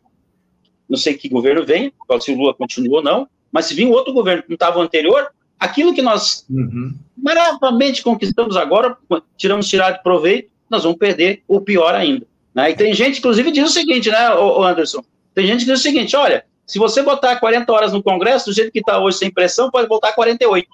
não 0.88 0.96
sei 0.96 1.14
que 1.14 1.28
governo 1.28 1.64
vem, 1.64 1.92
se 2.20 2.32
o 2.32 2.36
Lula 2.36 2.54
continua 2.54 2.98
ou 2.98 3.02
não, 3.02 3.28
mas 3.50 3.66
se 3.66 3.74
vir 3.74 3.86
um 3.86 3.92
outro 3.92 4.12
governo 4.12 4.42
que 4.42 4.48
não 4.48 4.54
estava 4.54 4.80
anterior, 4.80 5.28
aquilo 5.58 5.94
que 5.94 6.02
nós 6.02 6.46
uhum. 6.48 6.94
maravilhosamente 7.16 8.02
conquistamos 8.02 8.56
agora, 8.56 8.96
tiramos 9.36 9.68
tirar 9.68 9.92
de 9.92 10.02
proveito, 10.02 10.50
nós 10.70 10.82
vamos 10.82 10.98
perder, 10.98 11.42
ou 11.48 11.60
pior 11.60 11.94
ainda. 11.94 12.26
Né? 12.54 12.70
E 12.70 12.76
tem 12.76 12.92
gente, 12.92 13.18
inclusive, 13.18 13.50
diz 13.50 13.70
o 13.70 13.72
seguinte, 13.72 14.10
né, 14.10 14.28
Anderson? 14.62 15.02
Tem 15.34 15.46
gente 15.46 15.60
que 15.60 15.70
diz 15.70 15.80
o 15.80 15.82
seguinte: 15.82 16.16
olha, 16.16 16.44
se 16.68 16.78
você 16.78 17.02
botar 17.02 17.40
40 17.40 17.72
horas 17.72 17.92
no 17.94 18.02
Congresso, 18.02 18.44
do 18.44 18.52
jeito 18.52 18.70
que 18.70 18.80
está 18.80 19.00
hoje 19.00 19.16
sem 19.16 19.32
pressão, 19.32 19.70
pode 19.70 19.88
botar 19.88 20.12
48. 20.12 20.68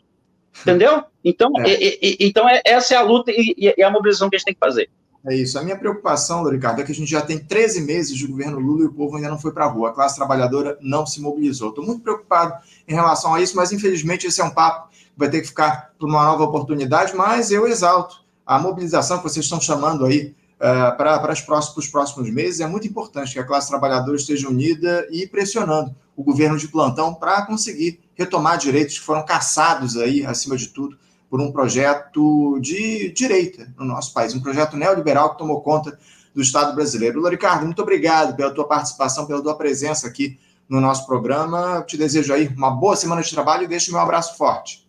Entendeu? 0.60 1.04
Então, 1.24 1.52
é. 1.60 1.68
E, 1.68 1.98
e, 2.02 2.16
então 2.26 2.48
é, 2.48 2.60
essa 2.64 2.94
é 2.94 2.96
a 2.96 3.02
luta 3.02 3.30
e, 3.30 3.54
e, 3.76 3.82
a 3.82 3.90
mobilização 3.90 4.28
que 4.28 4.34
a 4.34 4.38
gente 4.38 4.46
tem 4.46 4.54
que 4.54 4.60
fazer. 4.60 4.90
É 5.24 5.34
isso. 5.34 5.56
A 5.56 5.62
minha 5.62 5.78
preocupação, 5.78 6.44
Ricardo, 6.50 6.80
é 6.80 6.84
que 6.84 6.90
a 6.90 6.94
gente 6.94 7.10
já 7.10 7.22
tem 7.22 7.38
13 7.38 7.82
meses 7.82 8.16
de 8.16 8.26
governo 8.26 8.58
Lula 8.58 8.82
e 8.82 8.86
o 8.86 8.92
povo 8.92 9.16
ainda 9.16 9.30
não 9.30 9.38
foi 9.38 9.52
para 9.52 9.66
a 9.66 9.68
rua. 9.68 9.90
A 9.90 9.92
classe 9.92 10.16
trabalhadora 10.16 10.76
não 10.80 11.06
se 11.06 11.22
mobilizou. 11.22 11.68
Estou 11.68 11.86
muito 11.86 12.02
preocupado 12.02 12.54
em 12.88 12.94
relação 12.94 13.32
a 13.32 13.40
isso, 13.40 13.56
mas 13.56 13.72
infelizmente 13.72 14.26
esse 14.26 14.40
é 14.40 14.44
um 14.44 14.50
papo 14.50 14.90
que 14.90 14.98
vai 15.16 15.30
ter 15.30 15.40
que 15.40 15.46
ficar 15.46 15.92
para 15.96 16.08
uma 16.08 16.24
nova 16.24 16.42
oportunidade. 16.42 17.14
Mas 17.14 17.52
eu 17.52 17.68
exalto 17.68 18.16
a 18.44 18.58
mobilização 18.58 19.18
que 19.18 19.22
vocês 19.22 19.46
estão 19.46 19.60
chamando 19.60 20.04
aí 20.04 20.34
uh, 20.56 20.96
para 20.96 21.32
os 21.32 21.40
próximos, 21.40 21.88
próximos 21.88 22.30
meses. 22.30 22.60
É 22.60 22.66
muito 22.66 22.86
importante 22.86 23.32
que 23.32 23.38
a 23.38 23.44
classe 23.44 23.68
trabalhadora 23.68 24.16
esteja 24.16 24.48
unida 24.48 25.06
e 25.10 25.26
pressionando 25.26 25.94
o 26.16 26.22
governo 26.22 26.56
de 26.56 26.68
plantão 26.68 27.14
para 27.14 27.42
conseguir 27.42 28.00
retomar 28.14 28.58
direitos 28.58 28.98
que 28.98 29.04
foram 29.04 29.24
caçados 29.24 29.96
aí, 29.96 30.24
acima 30.24 30.56
de 30.56 30.68
tudo, 30.68 30.96
por 31.28 31.40
um 31.40 31.50
projeto 31.50 32.58
de 32.60 33.10
direita 33.12 33.72
no 33.76 33.84
nosso 33.84 34.12
país, 34.12 34.34
um 34.34 34.40
projeto 34.40 34.76
neoliberal 34.76 35.30
que 35.30 35.38
tomou 35.38 35.60
conta 35.60 35.98
do 36.34 36.40
Estado 36.40 36.74
brasileiro. 36.74 37.18
Lula 37.18 37.30
Ricardo, 37.30 37.64
muito 37.64 37.82
obrigado 37.82 38.36
pela 38.36 38.52
tua 38.52 38.66
participação, 38.66 39.26
pela 39.26 39.42
tua 39.42 39.56
presença 39.56 40.06
aqui 40.06 40.38
no 40.68 40.80
nosso 40.80 41.06
programa. 41.06 41.82
te 41.86 41.96
desejo 41.96 42.32
aí 42.32 42.48
uma 42.48 42.70
boa 42.70 42.96
semana 42.96 43.22
de 43.22 43.30
trabalho 43.30 43.64
e 43.64 43.68
deixo 43.68 43.92
meu 43.92 44.00
abraço 44.00 44.36
forte. 44.36 44.83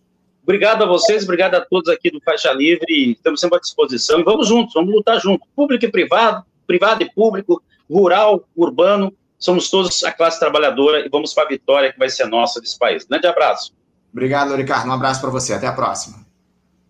Obrigado 0.46 0.84
a 0.84 0.86
vocês, 0.86 1.24
obrigado 1.24 1.56
a 1.56 1.60
todos 1.60 1.92
aqui 1.92 2.08
do 2.08 2.20
Faixa 2.20 2.52
Livre. 2.52 3.10
Estamos 3.10 3.40
sempre 3.40 3.58
à 3.58 3.60
disposição 3.60 4.20
e 4.20 4.22
vamos 4.22 4.46
juntos, 4.46 4.74
vamos 4.74 4.94
lutar 4.94 5.20
juntos. 5.20 5.44
Público 5.56 5.84
e 5.84 5.90
privado, 5.90 6.46
privado 6.68 7.02
e 7.02 7.12
público, 7.12 7.60
rural, 7.90 8.48
urbano, 8.54 9.12
somos 9.40 9.68
todos 9.68 10.04
a 10.04 10.12
classe 10.12 10.38
trabalhadora 10.38 11.04
e 11.04 11.08
vamos 11.08 11.34
para 11.34 11.46
a 11.46 11.48
vitória 11.48 11.92
que 11.92 11.98
vai 11.98 12.08
ser 12.08 12.26
nossa 12.26 12.60
desse 12.60 12.78
país. 12.78 13.04
Grande 13.04 13.26
abraço. 13.26 13.74
Obrigado, 14.12 14.50
Loricardo. 14.50 14.88
Um 14.88 14.92
abraço 14.92 15.20
para 15.20 15.30
você. 15.30 15.52
Até 15.52 15.66
a 15.66 15.72
próxima. 15.72 16.24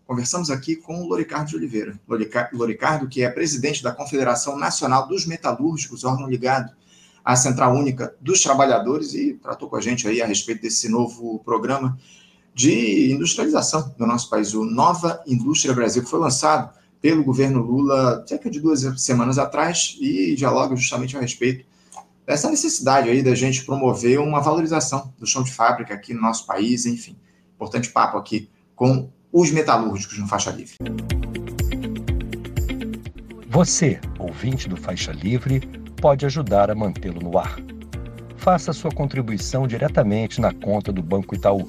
Conversamos 0.07 0.51
aqui 0.51 0.77
com 0.77 1.05
o 1.05 1.09
Loricardo 1.09 1.49
de 1.49 1.57
Oliveira. 1.57 1.99
Loricardo, 2.53 3.09
que 3.09 3.23
é 3.23 3.31
presidente 3.31 3.83
da 3.83 3.91
Confederação 3.91 4.59
Nacional 4.59 5.09
dos 5.09 5.25
Metalúrgicos, 5.25 6.05
órgão 6.05 6.29
ligado 6.29 6.77
à 7.25 7.35
Central 7.35 7.73
Única 7.73 8.15
dos 8.21 8.43
Trabalhadores, 8.43 9.15
e 9.15 9.33
tratou 9.33 9.67
com 9.67 9.77
a 9.77 9.81
gente 9.81 10.07
aí 10.07 10.21
a 10.21 10.27
respeito 10.27 10.61
desse 10.61 10.91
novo 10.91 11.39
programa 11.43 11.99
de 12.57 13.13
industrialização 13.13 13.95
do 13.99 14.07
nosso 14.07 14.31
país, 14.31 14.55
o 14.55 14.65
Nova 14.65 15.23
Indústria 15.27 15.75
Brasil, 15.75 16.03
que 16.03 16.09
foi 16.09 16.19
lançado 16.19 16.71
pelo 17.03 17.23
governo 17.23 17.61
Lula 17.61 18.25
cerca 18.27 18.51
de 18.51 18.59
duas 18.59 18.81
semanas 18.97 19.39
atrás 19.39 19.95
e 20.01 20.35
dialoga 20.35 20.75
justamente 20.75 21.15
a 21.15 21.21
respeito 21.21 21.67
essa 22.27 22.49
necessidade 22.51 23.11
aí 23.11 23.23
da 23.23 23.35
gente 23.35 23.63
promover 23.63 24.19
uma 24.19 24.41
valorização 24.41 25.13
do 25.19 25.27
chão 25.27 25.43
de 25.43 25.53
fábrica 25.53 25.93
aqui 25.93 26.15
no 26.15 26.23
nosso 26.23 26.47
país, 26.47 26.87
enfim. 26.87 27.15
Importante 27.55 27.91
papo 27.91 28.17
aqui 28.17 28.49
com 28.75 29.11
os 29.31 29.51
metalúrgicos 29.51 30.19
no 30.19 30.27
Faixa 30.27 30.51
Livre. 30.51 30.77
Você, 33.49 34.01
ouvinte 34.19 34.67
do 34.67 34.79
Faixa 34.79 35.13
Livre, 35.13 35.61
pode 36.01 36.25
ajudar 36.25 36.71
a 36.71 36.75
mantê-lo 36.75 37.21
no 37.21 37.39
ar. 37.39 37.59
Faça 38.39 38.73
sua 38.73 38.91
contribuição 38.91 39.69
diretamente 39.69 40.41
na 40.41 40.55
conta 40.55 40.91
do 40.91 41.03
Banco 41.03 41.35
Itaú, 41.35 41.69